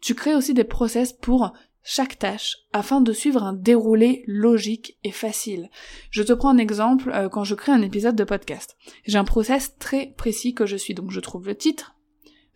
Tu 0.00 0.14
crées 0.14 0.34
aussi 0.34 0.54
des 0.54 0.64
process 0.64 1.12
pour 1.12 1.52
chaque 1.82 2.18
tâche 2.18 2.56
afin 2.72 3.02
de 3.02 3.12
suivre 3.12 3.42
un 3.42 3.52
déroulé 3.52 4.24
logique 4.26 4.96
et 5.04 5.10
facile. 5.10 5.68
Je 6.10 6.22
te 6.22 6.32
prends 6.32 6.48
un 6.48 6.58
exemple 6.58 7.10
euh, 7.12 7.28
quand 7.28 7.44
je 7.44 7.54
crée 7.54 7.72
un 7.72 7.82
épisode 7.82 8.16
de 8.16 8.24
podcast. 8.24 8.76
J'ai 9.04 9.18
un 9.18 9.24
process 9.24 9.76
très 9.78 10.06
précis 10.16 10.54
que 10.54 10.64
je 10.64 10.76
suis. 10.76 10.94
Donc 10.94 11.10
je 11.10 11.20
trouve 11.20 11.46
le 11.46 11.54
titre, 11.54 11.94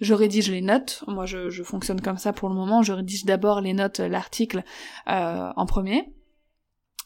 je 0.01 0.15
rédige 0.15 0.51
les 0.51 0.63
notes. 0.63 1.05
Moi 1.07 1.27
je, 1.27 1.51
je 1.51 1.63
fonctionne 1.63 2.01
comme 2.01 2.19
ça 2.19 2.33
pour 2.33 2.49
le 2.49 2.55
moment. 2.55 2.83
Je 2.83 2.95
rédige 2.95 3.27
d'abord 3.27 3.61
les 3.61 3.75
notes, 3.75 3.99
l'article 3.99 4.65
en 5.07 5.67
premier. 5.67 6.15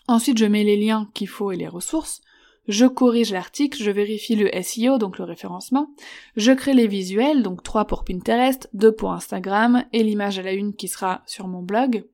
Ensuite 0.07 0.39
je 0.39 0.45
mets 0.45 0.65
les 0.65 0.77
liens 0.77 1.11
qu'il 1.15 1.29
faut 1.29 1.51
et 1.51 1.57
les 1.57 1.69
ressources. 1.69 2.23
Je 2.69 2.87
corrige 2.87 3.33
l'article, 3.33 3.83
je 3.83 3.91
vérifie 3.91 4.37
le 4.37 4.51
SEO, 4.63 4.99
donc 4.99 5.19
le 5.19 5.25
référencement, 5.25 5.91
je 6.37 6.53
crée 6.53 6.75
les 6.75 6.87
visuels, 6.87 7.43
donc 7.43 7.63
3 7.63 7.87
pour 7.87 8.05
Pinterest, 8.05 8.69
2 8.75 8.93
pour 8.93 9.13
Instagram, 9.13 9.85
et 9.93 10.03
l'image 10.03 10.39
à 10.39 10.43
la 10.43 10.53
une 10.53 10.75
qui 10.75 10.89
sera 10.89 11.23
sur 11.27 11.49
mon 11.49 11.63
blog. 11.63 12.05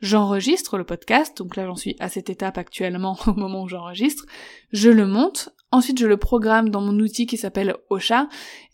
J'enregistre 0.00 0.76
le 0.76 0.84
podcast, 0.84 1.38
donc 1.38 1.56
là 1.56 1.64
j'en 1.66 1.76
suis 1.76 1.96
à 1.98 2.10
cette 2.10 2.28
étape 2.28 2.58
actuellement 2.58 3.16
au 3.26 3.32
moment 3.32 3.62
où 3.62 3.68
j'enregistre. 3.68 4.26
Je 4.70 4.90
le 4.90 5.06
monte, 5.06 5.48
ensuite 5.70 5.98
je 5.98 6.06
le 6.06 6.18
programme 6.18 6.68
dans 6.68 6.82
mon 6.82 6.98
outil 6.98 7.26
qui 7.26 7.38
s'appelle 7.38 7.76
Ocha, 7.88 8.28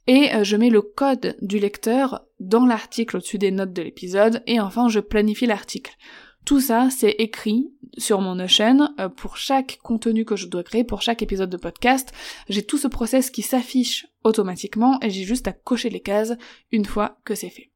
et 0.08 0.34
euh, 0.34 0.42
je 0.42 0.56
mets 0.56 0.70
le 0.70 0.82
code 0.82 1.36
du 1.40 1.60
lecteur 1.60 2.26
dans 2.40 2.66
l'article 2.66 3.18
au-dessus 3.18 3.38
des 3.38 3.52
notes 3.52 3.72
de 3.72 3.82
l'épisode, 3.82 4.42
et 4.48 4.58
enfin 4.58 4.88
je 4.88 4.98
planifie 4.98 5.46
l'article. 5.46 5.96
Tout 6.44 6.60
ça, 6.60 6.88
c'est 6.90 7.14
écrit 7.18 7.72
sur 7.98 8.20
mon 8.20 8.34
Notion 8.34 8.88
euh, 8.98 9.08
pour 9.08 9.36
chaque 9.36 9.78
contenu 9.82 10.24
que 10.24 10.36
je 10.36 10.46
dois 10.46 10.64
créer, 10.64 10.82
pour 10.82 11.02
chaque 11.02 11.22
épisode 11.22 11.50
de 11.50 11.56
podcast. 11.56 12.12
J'ai 12.48 12.64
tout 12.64 12.78
ce 12.78 12.88
process 12.88 13.30
qui 13.30 13.42
s'affiche 13.42 14.06
automatiquement 14.24 14.98
et 15.02 15.10
j'ai 15.10 15.24
juste 15.24 15.46
à 15.46 15.52
cocher 15.52 15.90
les 15.90 16.00
cases 16.00 16.32
une 16.72 16.84
fois 16.84 17.18
que 17.24 17.34
c'est 17.34 17.50
fait. 17.50 17.70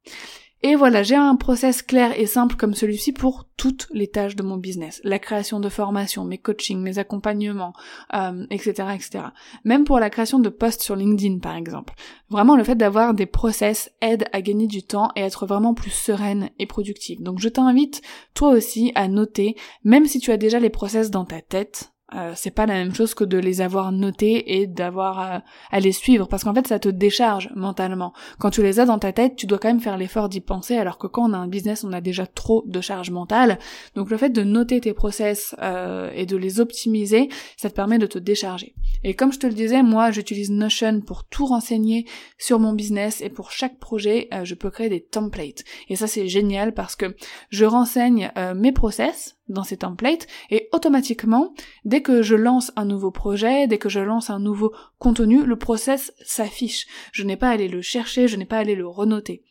Et 0.66 0.74
voilà, 0.74 1.04
j'ai 1.04 1.14
un 1.14 1.36
process 1.36 1.80
clair 1.80 2.18
et 2.18 2.26
simple 2.26 2.56
comme 2.56 2.74
celui-ci 2.74 3.12
pour 3.12 3.44
toutes 3.56 3.86
les 3.92 4.08
tâches 4.08 4.34
de 4.34 4.42
mon 4.42 4.56
business. 4.56 5.00
La 5.04 5.20
création 5.20 5.60
de 5.60 5.68
formations, 5.68 6.24
mes 6.24 6.38
coachings, 6.38 6.80
mes 6.80 6.98
accompagnements, 6.98 7.72
euh, 8.14 8.44
etc., 8.50 8.88
etc. 8.92 9.26
Même 9.62 9.84
pour 9.84 10.00
la 10.00 10.10
création 10.10 10.40
de 10.40 10.48
posts 10.48 10.82
sur 10.82 10.96
LinkedIn, 10.96 11.38
par 11.38 11.54
exemple. 11.54 11.94
Vraiment, 12.30 12.56
le 12.56 12.64
fait 12.64 12.74
d'avoir 12.74 13.14
des 13.14 13.26
process 13.26 13.92
aide 14.00 14.24
à 14.32 14.42
gagner 14.42 14.66
du 14.66 14.82
temps 14.82 15.12
et 15.14 15.20
être 15.20 15.46
vraiment 15.46 15.72
plus 15.72 15.92
sereine 15.92 16.50
et 16.58 16.66
productive. 16.66 17.22
Donc 17.22 17.38
je 17.38 17.48
t'invite, 17.48 18.02
toi 18.34 18.48
aussi, 18.48 18.90
à 18.96 19.06
noter, 19.06 19.54
même 19.84 20.06
si 20.06 20.18
tu 20.18 20.32
as 20.32 20.36
déjà 20.36 20.58
les 20.58 20.68
process 20.68 21.12
dans 21.12 21.24
ta 21.24 21.42
tête, 21.42 21.92
euh, 22.14 22.34
c'est 22.36 22.52
pas 22.52 22.66
la 22.66 22.74
même 22.74 22.94
chose 22.94 23.14
que 23.14 23.24
de 23.24 23.36
les 23.36 23.60
avoir 23.60 23.90
notés 23.90 24.60
et 24.60 24.68
d'avoir 24.68 25.20
euh, 25.20 25.38
à, 25.72 25.80
les 25.80 25.90
suivre 25.90 26.28
parce 26.28 26.44
qu'en 26.44 26.54
fait 26.54 26.68
ça 26.68 26.78
te 26.78 26.88
décharge 26.88 27.50
mentalement. 27.56 28.12
Quand 28.38 28.50
tu 28.50 28.62
les 28.62 28.78
as 28.78 28.84
dans 28.84 29.00
ta 29.00 29.12
tête, 29.12 29.34
tu 29.34 29.46
dois 29.46 29.58
quand 29.58 29.68
même 29.68 29.80
faire 29.80 29.98
l'effort 29.98 30.28
d'y 30.28 30.40
penser 30.40 30.76
alors 30.76 30.98
que 30.98 31.08
quand 31.08 31.28
on 31.28 31.32
a 31.32 31.36
un 31.36 31.48
business, 31.48 31.82
on 31.82 31.92
a 31.92 32.00
déjà 32.00 32.24
trop 32.24 32.62
de 32.66 32.80
charge 32.80 33.10
mentale. 33.10 33.58
Donc 33.96 34.08
le 34.08 34.16
fait 34.18 34.30
de 34.30 34.44
noter 34.44 34.80
tes 34.80 34.92
process 34.92 35.56
euh, 35.60 36.12
et 36.14 36.26
de 36.26 36.36
les 36.36 36.60
optimiser, 36.60 37.28
ça 37.56 37.70
te 37.70 37.74
permet 37.74 37.98
de 37.98 38.06
te 38.06 38.20
décharger. 38.20 38.76
Et 39.02 39.14
comme 39.14 39.32
je 39.32 39.40
te 39.40 39.46
le 39.48 39.54
disais, 39.54 39.82
moi 39.82 40.12
j'utilise 40.12 40.50
Notion 40.50 41.00
pour 41.00 41.24
tout 41.24 41.46
renseigner 41.46 42.06
sur 42.38 42.60
mon 42.60 42.72
business 42.72 43.20
et 43.20 43.30
pour 43.30 43.50
chaque 43.50 43.80
projet, 43.80 44.28
je 44.44 44.54
peux 44.54 44.70
créer 44.70 44.88
des 44.88 45.02
templates. 45.02 45.64
Et 45.88 45.96
ça 45.96 46.06
c'est 46.06 46.28
génial 46.28 46.72
parce 46.72 46.94
que 46.94 47.16
je 47.50 47.64
renseigne 47.64 48.30
mes 48.54 48.72
process 48.72 49.35
dans 49.48 49.64
ces 49.64 49.78
templates 49.78 50.26
et 50.50 50.68
automatiquement, 50.72 51.54
dès 51.84 52.02
que 52.02 52.22
je 52.22 52.34
lance 52.34 52.72
un 52.76 52.84
nouveau 52.84 53.10
projet, 53.10 53.66
dès 53.66 53.78
que 53.78 53.88
je 53.88 54.00
lance 54.00 54.30
un 54.30 54.40
nouveau 54.40 54.72
contenu, 54.98 55.44
le 55.44 55.56
process 55.56 56.12
s'affiche. 56.24 56.86
Je 57.12 57.24
n'ai 57.24 57.36
pas 57.36 57.48
à 57.48 57.52
aller 57.52 57.68
le 57.68 57.82
chercher, 57.82 58.28
je 58.28 58.36
n'ai 58.36 58.46
pas 58.46 58.56
à 58.56 58.60
aller 58.60 58.74
le 58.74 58.86
renoter. 58.86 59.44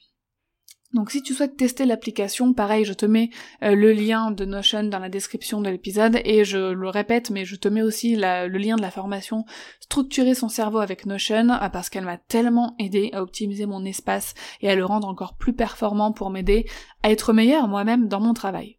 Donc 0.96 1.12
si 1.12 1.22
tu 1.22 1.34
souhaites 1.34 1.58
tester 1.58 1.86
l'application, 1.86 2.54
pareil, 2.54 2.86
je 2.86 2.94
te 2.94 3.06
mets 3.06 3.30
euh, 3.64 3.76
le 3.76 3.92
lien 3.92 4.32
de 4.32 4.46
Notion 4.46 4.84
dans 4.84 5.00
la 5.00 5.10
description 5.10 5.60
de 5.60 5.70
l'épisode 5.70 6.22
et 6.24 6.46
je 6.46 6.72
le 6.72 6.88
répète, 6.88 7.32
mais 7.32 7.44
je 7.44 7.58
te 7.58 7.68
mets 7.68 7.82
aussi 7.82 8.16
le 8.16 8.58
lien 8.58 8.78
de 8.78 8.82
la 8.82 8.92
formation 8.92 9.44
Structurer 9.82 10.36
son 10.36 10.48
cerveau 10.48 10.78
avec 10.80 11.06
Notion 11.06 11.50
euh, 11.50 11.70
parce 11.70 11.90
qu'elle 11.90 12.06
m'a 12.06 12.18
tellement 12.18 12.76
aidé 12.80 13.10
à 13.12 13.22
optimiser 13.22 13.66
mon 13.66 13.84
espace 13.84 14.36
et 14.62 14.70
à 14.70 14.76
le 14.76 14.86
rendre 14.86 15.10
encore 15.10 15.36
plus 15.36 15.54
performant 15.54 16.14
pour 16.14 16.30
m'aider 16.30 16.66
à 17.04 17.12
être 17.12 17.34
meilleur 17.34 17.68
moi-même 17.68 18.08
dans 18.08 18.22
mon 18.22 18.34
travail. 18.34 18.78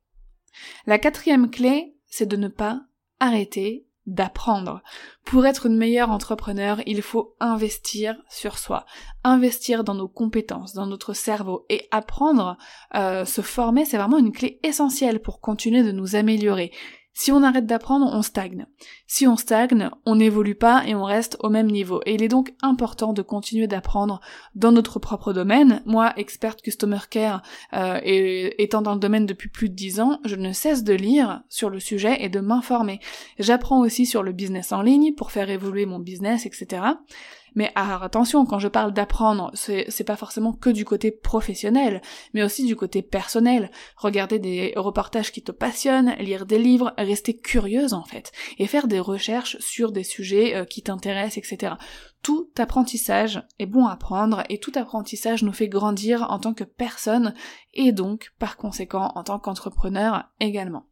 La 0.87 0.99
quatrième 0.99 1.51
clé, 1.51 1.97
c'est 2.07 2.27
de 2.27 2.37
ne 2.37 2.49
pas 2.49 2.83
arrêter 3.21 3.87
d'apprendre. 4.07 4.83
Pour 5.25 5.47
être 5.47 5.67
une 5.67 5.77
meilleure 5.77 6.11
entrepreneur, 6.11 6.81
il 6.87 7.03
faut 7.03 7.35
investir 7.41 8.17
sur 8.29 8.59
soi, 8.59 8.87
investir 9.25 9.83
dans 9.83 9.95
nos 9.95 10.09
compétences, 10.09 10.75
dans 10.75 10.87
notre 10.87 11.13
cerveau 11.13 11.67
et 11.69 11.89
apprendre, 11.91 12.57
euh, 12.95 13.25
se 13.25 13.41
former, 13.41 13.85
c'est 13.85 13.97
vraiment 13.97 14.19
une 14.19 14.33
clé 14.33 14.61
essentielle 14.63 15.21
pour 15.21 15.41
continuer 15.41 15.83
de 15.83 15.91
nous 15.91 16.15
améliorer. 16.15 16.71
Si 17.19 17.33
on 17.33 17.43
arrête 17.43 17.65
d'apprendre, 17.65 18.11
on 18.13 18.21
stagne. 18.21 18.67
Si 19.07 19.27
on 19.27 19.39
stagne, 19.39 19.89
on 20.05 20.17
n'évolue 20.17 20.55
pas 20.55 20.87
et 20.87 20.95
on 20.95 21.03
reste 21.03 21.39
au 21.41 21.49
même 21.49 21.69
niveau. 21.69 22.03
Et 22.05 22.13
il 22.13 22.23
est 22.23 22.29
donc 22.29 22.53
important 22.61 23.15
de 23.15 23.23
continuer 23.23 23.67
d'apprendre 23.67 24.21
dans 24.55 24.71
notre 24.71 24.99
propre 24.99 25.33
domaine. 25.33 25.83
Moi, 25.87 26.13
experte 26.19 26.61
customer 26.61 26.99
care 27.09 27.41
euh, 27.73 27.99
et 28.03 28.63
étant 28.63 28.83
dans 28.83 28.93
le 28.93 29.01
domaine 29.01 29.25
depuis 29.25 29.49
plus 29.49 29.71
de 29.71 29.75
10 29.75 30.01
ans, 30.01 30.21
je 30.27 30.37
ne 30.37 30.53
cesse 30.53 30.85
de 30.85 30.93
lire 30.93 31.43
sur 31.49 31.71
le 31.71 31.81
sujet 31.81 32.23
et 32.23 32.29
de 32.29 32.41
m'informer. 32.41 33.01
J'apprends 33.39 33.81
aussi 33.81 34.05
sur 34.05 34.23
le 34.23 34.33
business 34.33 34.73
en 34.73 34.83
ligne 34.83 35.15
pour 35.15 35.31
faire 35.31 35.49
évoluer 35.49 35.87
mon 35.87 36.01
business, 36.01 36.45
etc. 36.45 36.83
Mais 37.57 37.73
attention, 37.75 38.47
quand 38.47 38.59
je 38.59 38.69
parle 38.69 38.93
d'apprendre, 38.93 39.51
c'est 39.55 40.05
pas 40.07 40.17
forcément 40.17 40.53
que 40.53 40.71
du 40.71 40.85
côté 40.85 41.11
professionnel, 41.11 42.03
mais 42.35 42.43
aussi 42.43 42.65
du 42.65 42.77
côté 42.77 43.03
personnel. 43.03 43.71
Regarder 43.97 44.39
des 44.39 44.75
reportages 44.77 45.33
qui 45.33 45.43
te 45.43 45.53
passionnent, 45.53 46.15
lire 46.19 46.47
des 46.47 46.59
livres, 46.59 46.93
rester 46.99 47.37
curieuse 47.37 47.95
en 47.95 48.05
fait, 48.05 48.31
et 48.59 48.67
faire 48.67 48.87
des 48.87 49.01
recherches 49.01 49.59
sur 49.59 49.91
des 49.91 50.05
sujets 50.05 50.55
euh, 50.55 50.65
qui 50.65 50.83
t'intéressent, 50.83 51.39
etc. 51.39 51.75
Tout 52.23 52.51
apprentissage 52.59 53.43
est 53.59 53.67
bon 53.67 53.87
à 53.87 53.97
prendre 53.97 54.43
et 54.49 54.59
tout 54.59 54.73
apprentissage 54.75 55.43
nous 55.43 55.53
fait 55.53 55.69
grandir 55.69 56.27
en 56.31 56.39
tant 56.39 56.55
que 56.55 56.65
personne 56.65 57.35
et 57.73 57.93
donc 57.93 58.33
par 58.39 58.57
conséquent 58.57 59.13
en 59.15 59.23
tant 59.25 59.39
qu'entrepreneur 59.39 60.25
également. 60.41 60.87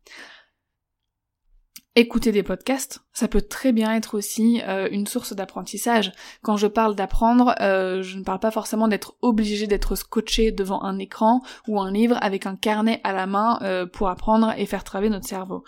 Écouter 1.96 2.32
des 2.32 2.42
podcasts, 2.42 3.04
ça 3.12 3.28
peut 3.28 3.40
très 3.40 3.70
bien 3.70 3.94
être 3.94 4.18
aussi 4.18 4.60
euh, 4.66 4.88
une 4.90 5.06
source 5.06 5.32
d'apprentissage. 5.32 6.10
Quand 6.42 6.56
je 6.56 6.66
parle 6.66 6.96
d'apprendre, 6.96 7.54
euh, 7.60 8.02
je 8.02 8.18
ne 8.18 8.24
parle 8.24 8.40
pas 8.40 8.50
forcément 8.50 8.88
d'être 8.88 9.14
obligé 9.22 9.68
d'être 9.68 9.94
scotché 9.94 10.50
devant 10.50 10.82
un 10.82 10.98
écran 10.98 11.40
ou 11.68 11.80
un 11.80 11.92
livre 11.92 12.18
avec 12.20 12.46
un 12.46 12.56
carnet 12.56 13.00
à 13.04 13.12
la 13.12 13.28
main 13.28 13.60
euh, 13.62 13.86
pour 13.86 14.08
apprendre 14.08 14.52
et 14.58 14.66
faire 14.66 14.82
travailler 14.82 15.12
notre 15.12 15.28
cerveau. 15.28 15.62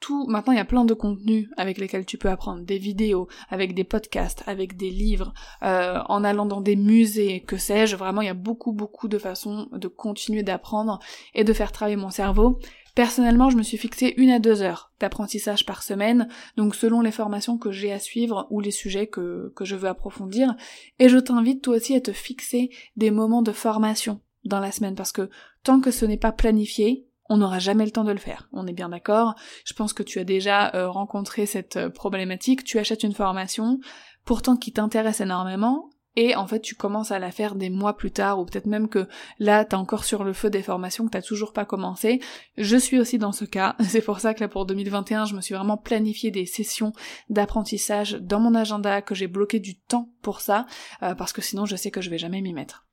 Tout, 0.00 0.26
maintenant 0.26 0.54
il 0.54 0.56
y 0.56 0.60
a 0.60 0.64
plein 0.64 0.86
de 0.86 0.94
contenus 0.94 1.50
avec 1.58 1.76
lesquels 1.76 2.06
tu 2.06 2.16
peux 2.16 2.30
apprendre, 2.30 2.64
des 2.64 2.78
vidéos, 2.78 3.28
avec 3.50 3.74
des 3.74 3.84
podcasts, 3.84 4.42
avec 4.46 4.76
des 4.76 4.90
livres, 4.90 5.32
en 5.60 6.24
allant 6.24 6.44
dans 6.44 6.60
des 6.60 6.74
musées, 6.74 7.42
que 7.42 7.56
sais-je, 7.56 7.94
vraiment 7.94 8.20
il 8.20 8.26
y 8.26 8.28
a 8.28 8.34
beaucoup 8.34 8.72
beaucoup 8.72 9.06
de 9.06 9.16
façons 9.16 9.68
de 9.70 9.86
continuer 9.86 10.42
d'apprendre 10.42 10.98
et 11.34 11.44
de 11.44 11.52
faire 11.52 11.70
travailler 11.70 11.94
mon 11.94 12.10
cerveau 12.10 12.58
Personnellement, 12.94 13.48
je 13.48 13.56
me 13.56 13.62
suis 13.62 13.78
fixé 13.78 14.12
une 14.18 14.30
à 14.30 14.38
deux 14.38 14.60
heures 14.60 14.92
d'apprentissage 15.00 15.64
par 15.64 15.82
semaine, 15.82 16.28
donc 16.56 16.74
selon 16.74 17.00
les 17.00 17.10
formations 17.10 17.56
que 17.56 17.72
j'ai 17.72 17.90
à 17.90 17.98
suivre 17.98 18.46
ou 18.50 18.60
les 18.60 18.70
sujets 18.70 19.06
que, 19.06 19.50
que 19.56 19.64
je 19.64 19.76
veux 19.76 19.88
approfondir. 19.88 20.54
Et 20.98 21.08
je 21.08 21.16
t'invite 21.16 21.62
toi 21.62 21.76
aussi 21.76 21.94
à 21.94 22.02
te 22.02 22.12
fixer 22.12 22.70
des 22.96 23.10
moments 23.10 23.42
de 23.42 23.52
formation 23.52 24.20
dans 24.44 24.60
la 24.60 24.72
semaine, 24.72 24.94
parce 24.94 25.12
que 25.12 25.30
tant 25.62 25.80
que 25.80 25.90
ce 25.90 26.04
n'est 26.04 26.18
pas 26.18 26.32
planifié, 26.32 27.06
on 27.30 27.38
n'aura 27.38 27.58
jamais 27.58 27.86
le 27.86 27.92
temps 27.92 28.04
de 28.04 28.12
le 28.12 28.18
faire. 28.18 28.48
On 28.52 28.66
est 28.66 28.74
bien 28.74 28.90
d'accord. 28.90 29.36
Je 29.64 29.72
pense 29.72 29.94
que 29.94 30.02
tu 30.02 30.18
as 30.18 30.24
déjà 30.24 30.74
euh, 30.74 30.90
rencontré 30.90 31.46
cette 31.46 31.76
euh, 31.76 31.88
problématique. 31.88 32.62
Tu 32.62 32.78
achètes 32.78 33.04
une 33.04 33.14
formation, 33.14 33.80
pourtant 34.26 34.56
qui 34.56 34.72
t'intéresse 34.72 35.22
énormément, 35.22 35.88
et 36.16 36.36
en 36.36 36.46
fait 36.46 36.60
tu 36.60 36.74
commences 36.74 37.10
à 37.10 37.18
la 37.18 37.30
faire 37.30 37.54
des 37.54 37.70
mois 37.70 37.96
plus 37.96 38.10
tard 38.10 38.38
ou 38.38 38.44
peut-être 38.44 38.66
même 38.66 38.88
que 38.88 39.08
là 39.38 39.64
t'es 39.64 39.74
encore 39.74 40.04
sur 40.04 40.24
le 40.24 40.32
feu 40.32 40.50
des 40.50 40.62
formations 40.62 41.06
que 41.06 41.10
t'as 41.10 41.22
toujours 41.22 41.52
pas 41.52 41.64
commencé. 41.64 42.20
Je 42.56 42.76
suis 42.76 42.98
aussi 42.98 43.18
dans 43.18 43.32
ce 43.32 43.44
cas, 43.44 43.76
c'est 43.80 44.02
pour 44.02 44.20
ça 44.20 44.34
que 44.34 44.40
là 44.40 44.48
pour 44.48 44.66
2021 44.66 45.26
je 45.26 45.34
me 45.34 45.40
suis 45.40 45.54
vraiment 45.54 45.76
planifié 45.76 46.30
des 46.30 46.46
sessions 46.46 46.92
d'apprentissage 47.30 48.14
dans 48.20 48.40
mon 48.40 48.54
agenda, 48.54 49.02
que 49.02 49.14
j'ai 49.14 49.26
bloqué 49.26 49.60
du 49.60 49.78
temps 49.78 50.10
pour 50.22 50.40
ça, 50.40 50.66
euh, 51.02 51.14
parce 51.14 51.32
que 51.32 51.42
sinon 51.42 51.66
je 51.66 51.76
sais 51.76 51.90
que 51.90 52.00
je 52.00 52.10
vais 52.10 52.18
jamais 52.18 52.40
m'y 52.40 52.52
mettre. 52.52 52.86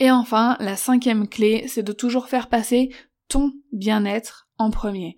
Et 0.00 0.10
enfin, 0.10 0.56
la 0.60 0.76
cinquième 0.76 1.28
clé, 1.28 1.66
c'est 1.66 1.82
de 1.82 1.92
toujours 1.92 2.28
faire 2.28 2.48
passer 2.48 2.94
ton 3.28 3.52
bien-être 3.72 4.48
en 4.58 4.70
premier. 4.70 5.16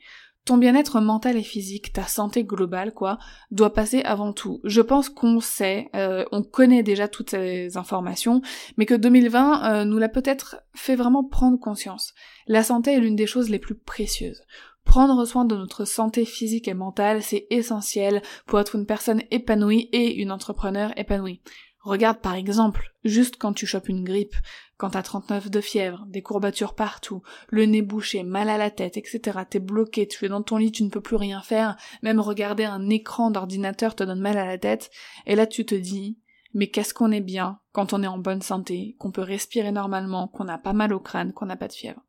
Ton 0.51 0.59
bien-être 0.59 1.01
mental 1.01 1.37
et 1.37 1.45
physique, 1.45 1.93
ta 1.93 2.03
santé 2.09 2.43
globale, 2.43 2.93
quoi, 2.93 3.19
doit 3.53 3.73
passer 3.73 4.03
avant 4.03 4.33
tout. 4.33 4.61
Je 4.65 4.81
pense 4.81 5.09
qu'on 5.09 5.39
sait, 5.39 5.89
euh, 5.95 6.25
on 6.33 6.43
connaît 6.43 6.83
déjà 6.83 7.07
toutes 7.07 7.31
ces 7.31 7.77
informations, 7.77 8.43
mais 8.77 8.85
que 8.85 8.95
2020 8.95 9.63
euh, 9.63 9.85
nous 9.85 9.99
l'a 9.99 10.09
peut-être 10.09 10.57
fait 10.75 10.97
vraiment 10.97 11.23
prendre 11.23 11.61
conscience. 11.61 12.15
La 12.49 12.65
santé 12.65 12.95
est 12.95 12.99
l'une 12.99 13.15
des 13.15 13.29
choses 13.29 13.49
les 13.49 13.61
plus 13.61 13.77
précieuses. 13.77 14.43
Prendre 14.83 15.25
soin 15.25 15.45
de 15.45 15.55
notre 15.55 15.85
santé 15.85 16.25
physique 16.25 16.67
et 16.67 16.75
mentale, 16.75 17.23
c'est 17.23 17.47
essentiel 17.51 18.21
pour 18.47 18.59
être 18.59 18.75
une 18.75 18.87
personne 18.87 19.23
épanouie 19.31 19.89
et 19.93 20.17
une 20.17 20.33
entrepreneur 20.33 20.93
épanouie. 20.99 21.43
Regarde 21.83 22.19
par 22.19 22.35
exemple, 22.35 22.93
juste 23.05 23.37
quand 23.39 23.53
tu 23.53 23.67
chopes 23.67 23.89
une 23.89 24.03
grippe, 24.03 24.35
quand 24.81 24.91
t'as 24.91 25.03
39 25.03 25.51
de 25.51 25.61
fièvre, 25.61 26.07
des 26.07 26.23
courbatures 26.23 26.75
partout, 26.75 27.23
le 27.51 27.67
nez 27.67 27.83
bouché, 27.83 28.23
mal 28.23 28.49
à 28.49 28.57
la 28.57 28.71
tête, 28.71 28.97
etc., 28.97 29.41
t'es 29.49 29.59
bloqué, 29.59 30.09
tu 30.09 30.25
es 30.25 30.31
dans 30.31 30.43
ton 30.43 30.57
lit, 30.57 30.73
tu 30.73 30.85
ne 30.85 30.89
peux 30.89 31.03
plus 31.03 31.17
rien 31.17 31.43
faire, 31.43 31.77
même 32.03 32.19
regarder 32.19 32.65
un 32.65 32.89
écran 32.89 33.31
d'ordinateur 33.31 33.95
te 33.95 34.05
donne 34.05 34.21
mal 34.21 34.39
à 34.39 34.47
la 34.47 34.57
tête, 34.57 34.91
et 35.27 35.35
là 35.37 35.47
tu 35.47 35.67
te 35.67 35.75
dis, 35.75 36.19
mais 36.55 36.69
qu'est-ce 36.69 36.95
qu'on 36.95 37.13
est 37.13 37.21
bien 37.21 37.61
quand 37.73 37.93
on 37.93 38.03
est 38.03 38.07
en 38.07 38.17
bonne 38.17 38.41
santé, 38.41 38.97
qu'on 38.99 39.11
peut 39.11 39.21
respirer 39.21 39.71
normalement, 39.71 40.29
qu'on 40.29 40.45
n'a 40.45 40.57
pas 40.57 40.73
mal 40.73 40.95
au 40.95 41.01
crâne, 41.01 41.35
qu'on 41.35 41.45
n'a 41.45 41.57
pas 41.57 41.69
de 41.69 41.75
fièvre. 41.75 42.01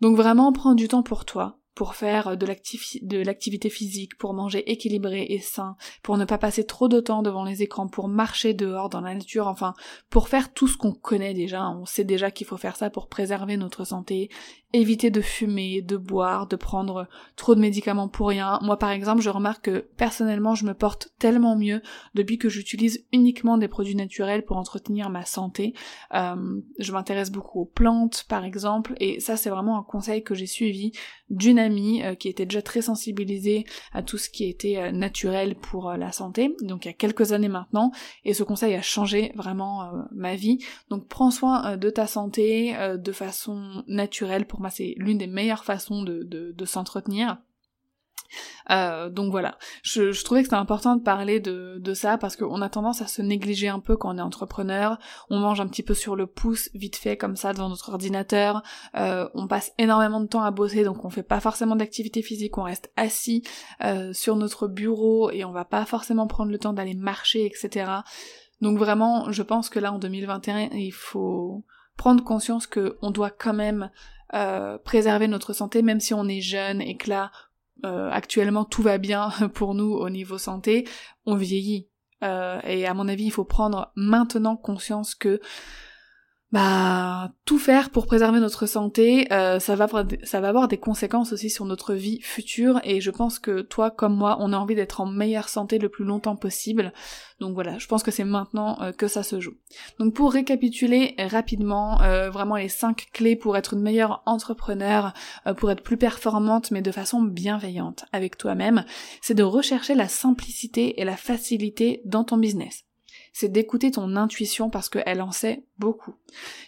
Donc 0.00 0.16
vraiment, 0.16 0.52
prends 0.52 0.74
du 0.74 0.88
temps 0.88 1.04
pour 1.04 1.24
toi, 1.24 1.60
pour 1.74 1.94
faire 1.94 2.36
de 2.36 2.46
l'activité 2.46 3.70
physique, 3.70 4.16
pour 4.16 4.32
manger 4.34 4.70
équilibré 4.70 5.26
et 5.28 5.40
sain, 5.40 5.76
pour 6.02 6.16
ne 6.16 6.24
pas 6.24 6.38
passer 6.38 6.64
trop 6.64 6.88
de 6.88 7.00
temps 7.00 7.22
devant 7.22 7.44
les 7.44 7.62
écrans, 7.62 7.88
pour 7.88 8.08
marcher 8.08 8.54
dehors 8.54 8.88
dans 8.88 9.00
la 9.00 9.14
nature, 9.14 9.48
enfin, 9.48 9.74
pour 10.10 10.28
faire 10.28 10.52
tout 10.52 10.68
ce 10.68 10.76
qu'on 10.76 10.92
connaît 10.92 11.34
déjà. 11.34 11.68
On 11.70 11.84
sait 11.84 12.04
déjà 12.04 12.30
qu'il 12.30 12.46
faut 12.46 12.56
faire 12.56 12.76
ça 12.76 12.90
pour 12.90 13.08
préserver 13.08 13.56
notre 13.56 13.84
santé, 13.84 14.30
éviter 14.72 15.10
de 15.10 15.20
fumer, 15.20 15.82
de 15.82 15.96
boire, 15.96 16.46
de 16.46 16.56
prendre 16.56 17.06
trop 17.36 17.54
de 17.54 17.60
médicaments 17.60 18.08
pour 18.08 18.28
rien. 18.28 18.58
Moi 18.62 18.76
par 18.76 18.90
exemple, 18.90 19.22
je 19.22 19.30
remarque 19.30 19.64
que 19.64 19.78
personnellement, 19.96 20.54
je 20.54 20.66
me 20.66 20.74
porte 20.74 21.12
tellement 21.18 21.56
mieux 21.56 21.80
depuis 22.14 22.38
que 22.38 22.48
j'utilise 22.48 23.06
uniquement 23.12 23.56
des 23.56 23.68
produits 23.68 23.94
naturels 23.94 24.44
pour 24.44 24.56
entretenir 24.56 25.10
ma 25.10 25.24
santé. 25.24 25.74
Euh, 26.14 26.60
je 26.78 26.92
m'intéresse 26.92 27.30
beaucoup 27.30 27.60
aux 27.60 27.66
plantes 27.66 28.24
par 28.28 28.44
exemple, 28.44 28.94
et 28.98 29.20
ça 29.20 29.36
c'est 29.36 29.50
vraiment 29.50 29.78
un 29.78 29.82
conseil 29.82 30.22
que 30.22 30.34
j'ai 30.34 30.46
suivi 30.46 30.92
d'une 31.30 31.58
euh, 31.70 32.14
qui 32.14 32.28
était 32.28 32.46
déjà 32.46 32.62
très 32.62 32.82
sensibilisée 32.82 33.64
à 33.92 34.02
tout 34.02 34.18
ce 34.18 34.28
qui 34.28 34.44
était 34.48 34.76
euh, 34.78 34.90
naturel 34.92 35.54
pour 35.54 35.92
la 35.92 36.12
santé, 36.12 36.54
donc 36.62 36.84
il 36.84 36.88
y 36.88 36.90
a 36.90 36.94
quelques 36.94 37.32
années 37.32 37.48
maintenant, 37.48 37.90
et 38.24 38.34
ce 38.34 38.42
conseil 38.42 38.74
a 38.74 38.82
changé 38.82 39.32
vraiment 39.34 39.92
ma 40.12 40.34
vie. 40.34 40.58
Donc 40.90 41.08
prends 41.08 41.30
soin 41.30 41.76
de 41.76 41.90
ta 41.90 42.06
santé 42.06 42.74
de 42.96 43.12
façon 43.12 43.84
naturelle 43.86 44.46
pour 44.46 44.60
c'est 44.70 44.94
l'une 44.96 45.18
des 45.18 45.26
meilleures 45.26 45.64
façons 45.64 46.02
de, 46.02 46.64
s'entretenir. 46.64 47.38
Euh, 48.70 49.10
donc 49.10 49.30
voilà, 49.30 49.58
je, 49.82 50.22
trouvais 50.24 50.40
que 50.40 50.46
c'était 50.46 50.56
important 50.56 50.96
de 50.96 51.02
parler 51.02 51.40
de, 51.40 51.94
ça 51.94 52.18
parce 52.18 52.36
qu'on 52.36 52.62
a 52.62 52.68
tendance 52.68 53.02
à 53.02 53.06
se 53.06 53.22
négliger 53.22 53.68
un 53.68 53.78
peu 53.78 53.96
quand 53.96 54.14
on 54.14 54.18
est 54.18 54.22
entrepreneur, 54.22 54.98
on 55.30 55.38
mange 55.38 55.60
un 55.60 55.68
petit 55.68 55.82
peu 55.82 55.94
sur 55.94 56.16
le 56.16 56.26
pouce, 56.26 56.70
vite 56.74 56.96
fait 56.96 57.16
comme 57.16 57.36
ça 57.36 57.52
devant 57.52 57.68
notre 57.68 57.90
ordinateur, 57.90 58.62
euh, 58.96 59.28
on 59.34 59.46
passe 59.46 59.72
énormément 59.78 60.20
de 60.20 60.26
temps 60.26 60.42
à 60.42 60.50
bosser 60.50 60.82
donc 60.82 61.04
on 61.04 61.10
fait 61.10 61.22
pas 61.22 61.40
forcément 61.40 61.76
d'activité 61.76 62.22
physique, 62.22 62.58
on 62.58 62.62
reste 62.62 62.90
assis 62.96 63.44
euh, 63.84 64.12
sur 64.12 64.36
notre 64.36 64.66
bureau 64.66 65.30
et 65.30 65.44
on 65.44 65.52
va 65.52 65.64
pas 65.64 65.84
forcément 65.84 66.26
prendre 66.26 66.50
le 66.50 66.58
temps 66.58 66.72
d'aller 66.72 66.94
marcher, 66.94 67.46
etc. 67.46 67.90
Donc 68.60 68.78
vraiment, 68.78 69.30
je 69.30 69.42
pense 69.42 69.68
que 69.68 69.78
là 69.78 69.92
en 69.92 69.98
2021, 69.98 70.70
il 70.72 70.92
faut 70.92 71.64
prendre 71.96 72.24
conscience 72.24 72.66
qu'on 72.66 73.10
doit 73.10 73.30
quand 73.30 73.54
même 73.54 73.90
euh, 74.34 74.78
préserver 74.78 75.28
notre 75.28 75.52
santé, 75.52 75.82
même 75.82 76.00
si 76.00 76.12
on 76.12 76.26
est 76.26 76.40
jeune 76.40 76.80
et 76.80 76.96
que 76.96 77.08
là, 77.08 77.30
euh, 77.84 78.08
actuellement, 78.10 78.64
tout 78.64 78.82
va 78.82 78.98
bien 78.98 79.30
pour 79.54 79.74
nous 79.74 79.92
au 79.92 80.10
niveau 80.10 80.38
santé, 80.38 80.86
on 81.26 81.36
vieillit. 81.36 81.88
Euh, 82.22 82.60
et 82.64 82.86
à 82.86 82.94
mon 82.94 83.08
avis, 83.08 83.24
il 83.24 83.30
faut 83.30 83.44
prendre 83.44 83.92
maintenant 83.96 84.56
conscience 84.56 85.14
que 85.14 85.40
bah 86.54 87.32
tout 87.46 87.58
faire 87.58 87.90
pour 87.90 88.06
préserver 88.06 88.38
notre 88.38 88.66
santé, 88.66 89.26
euh, 89.32 89.58
ça 89.58 89.74
va 89.74 89.88
avoir 90.48 90.68
des 90.68 90.78
conséquences 90.78 91.32
aussi 91.32 91.50
sur 91.50 91.64
notre 91.64 91.94
vie 91.94 92.20
future 92.20 92.80
et 92.84 93.00
je 93.00 93.10
pense 93.10 93.40
que 93.40 93.60
toi 93.60 93.90
comme 93.90 94.14
moi, 94.14 94.36
on 94.38 94.52
a 94.52 94.56
envie 94.56 94.76
d'être 94.76 95.00
en 95.00 95.06
meilleure 95.06 95.48
santé 95.48 95.78
le 95.78 95.88
plus 95.88 96.04
longtemps 96.04 96.36
possible. 96.36 96.92
Donc 97.40 97.54
voilà, 97.54 97.76
je 97.78 97.88
pense 97.88 98.04
que 98.04 98.12
c'est 98.12 98.22
maintenant 98.22 98.80
euh, 98.82 98.92
que 98.92 99.08
ça 99.08 99.24
se 99.24 99.40
joue. 99.40 99.54
Donc 99.98 100.14
pour 100.14 100.32
récapituler 100.32 101.16
rapidement, 101.18 102.00
euh, 102.02 102.30
vraiment 102.30 102.54
les 102.54 102.68
cinq 102.68 103.08
clés 103.12 103.34
pour 103.34 103.56
être 103.56 103.74
une 103.74 103.82
meilleure 103.82 104.22
entrepreneur, 104.24 105.12
pour 105.56 105.72
être 105.72 105.82
plus 105.82 105.96
performante 105.96 106.70
mais 106.70 106.82
de 106.82 106.92
façon 106.92 107.20
bienveillante 107.20 108.04
avec 108.12 108.38
toi-même, 108.38 108.84
c'est 109.22 109.34
de 109.34 109.42
rechercher 109.42 109.96
la 109.96 110.06
simplicité 110.06 111.00
et 111.00 111.04
la 111.04 111.16
facilité 111.16 112.00
dans 112.04 112.22
ton 112.22 112.36
business 112.36 112.84
c'est 113.34 113.50
d'écouter 113.50 113.90
ton 113.90 114.16
intuition 114.16 114.70
parce 114.70 114.88
qu'elle 114.88 115.20
en 115.20 115.32
sait 115.32 115.64
beaucoup. 115.78 116.14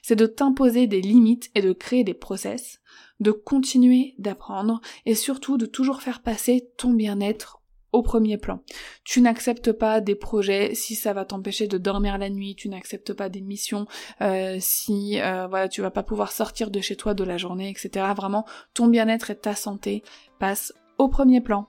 C'est 0.02 0.16
de 0.16 0.26
t'imposer 0.26 0.87
des 0.87 1.00
limites 1.00 1.50
et 1.55 1.62
de 1.62 1.72
créer 1.72 2.05
des 2.05 2.12
process, 2.12 2.81
de 3.20 3.31
continuer 3.31 4.14
d'apprendre 4.18 4.81
et 5.07 5.14
surtout 5.14 5.57
de 5.57 5.64
toujours 5.64 6.02
faire 6.02 6.20
passer 6.20 6.68
ton 6.76 6.92
bien-être 6.92 7.62
au 7.92 8.02
premier 8.02 8.37
plan. 8.37 8.61
Tu 9.05 9.20
n'acceptes 9.20 9.70
pas 9.70 10.00
des 10.00 10.16
projets 10.16 10.74
si 10.74 10.96
ça 10.96 11.12
va 11.12 11.24
t'empêcher 11.24 11.68
de 11.68 11.79
dormir 11.79 12.18
la 12.18 12.31
nuit, 12.31 12.57
tu 12.57 12.68
n'acceptes 12.68 13.12
pas 13.12 13.29
des 13.29 13.40
missions 13.40 13.87
euh, 14.20 14.57
si 14.61 15.20
euh, 15.20 15.46
voilà 15.46 15.68
tu 15.68 15.83
vas 15.83 15.92
pas 15.92 16.02
pouvoir 16.02 16.33
sortir 16.33 16.72
de 16.72 16.81
chez 16.81 16.96
toi 16.96 17.14
de 17.14 17.22
la 17.22 17.38
journée, 17.38 17.70
etc. 17.70 18.07
Vraiment, 18.14 18.44
ton 18.74 18.88
bien-être 18.88 19.31
et 19.31 19.38
ta 19.38 19.55
santé 19.55 20.02
passent 20.40 20.74
au 20.98 21.09
premier 21.09 21.40
plan. 21.40 21.68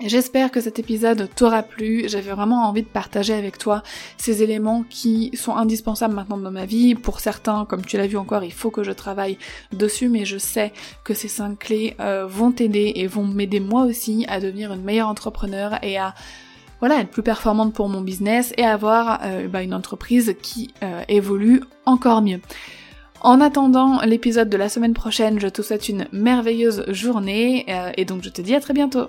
J'espère 0.00 0.52
que 0.52 0.60
cet 0.60 0.78
épisode 0.78 1.28
t'aura 1.34 1.64
plu, 1.64 2.04
j'avais 2.08 2.30
vraiment 2.30 2.68
envie 2.68 2.82
de 2.82 2.88
partager 2.88 3.34
avec 3.34 3.58
toi 3.58 3.82
ces 4.16 4.44
éléments 4.44 4.84
qui 4.88 5.32
sont 5.34 5.56
indispensables 5.56 6.14
maintenant 6.14 6.36
dans 6.36 6.52
ma 6.52 6.66
vie. 6.66 6.94
Pour 6.94 7.18
certains, 7.18 7.64
comme 7.64 7.84
tu 7.84 7.96
l'as 7.96 8.06
vu 8.06 8.16
encore, 8.16 8.44
il 8.44 8.52
faut 8.52 8.70
que 8.70 8.84
je 8.84 8.92
travaille 8.92 9.38
dessus, 9.72 10.08
mais 10.08 10.24
je 10.24 10.38
sais 10.38 10.72
que 11.02 11.14
ces 11.14 11.26
cinq 11.26 11.58
clés 11.58 11.96
euh, 11.98 12.26
vont 12.28 12.52
t'aider 12.52 12.92
et 12.94 13.08
vont 13.08 13.24
m'aider 13.24 13.58
moi 13.58 13.82
aussi 13.82 14.24
à 14.28 14.38
devenir 14.38 14.72
une 14.72 14.84
meilleure 14.84 15.08
entrepreneur 15.08 15.82
et 15.82 15.98
à 15.98 16.14
voilà, 16.78 17.00
être 17.00 17.10
plus 17.10 17.24
performante 17.24 17.74
pour 17.74 17.88
mon 17.88 18.00
business 18.00 18.54
et 18.56 18.64
avoir 18.64 19.18
euh, 19.24 19.48
bah, 19.48 19.64
une 19.64 19.74
entreprise 19.74 20.36
qui 20.40 20.70
euh, 20.84 21.02
évolue 21.08 21.60
encore 21.86 22.22
mieux. 22.22 22.40
En 23.20 23.40
attendant 23.40 24.00
l'épisode 24.02 24.48
de 24.48 24.56
la 24.56 24.68
semaine 24.68 24.94
prochaine, 24.94 25.40
je 25.40 25.48
te 25.48 25.60
souhaite 25.60 25.88
une 25.88 26.06
merveilleuse 26.12 26.84
journée 26.92 27.66
et 27.96 28.04
donc 28.04 28.22
je 28.22 28.28
te 28.28 28.40
dis 28.40 28.54
à 28.54 28.60
très 28.60 28.74
bientôt. 28.74 29.08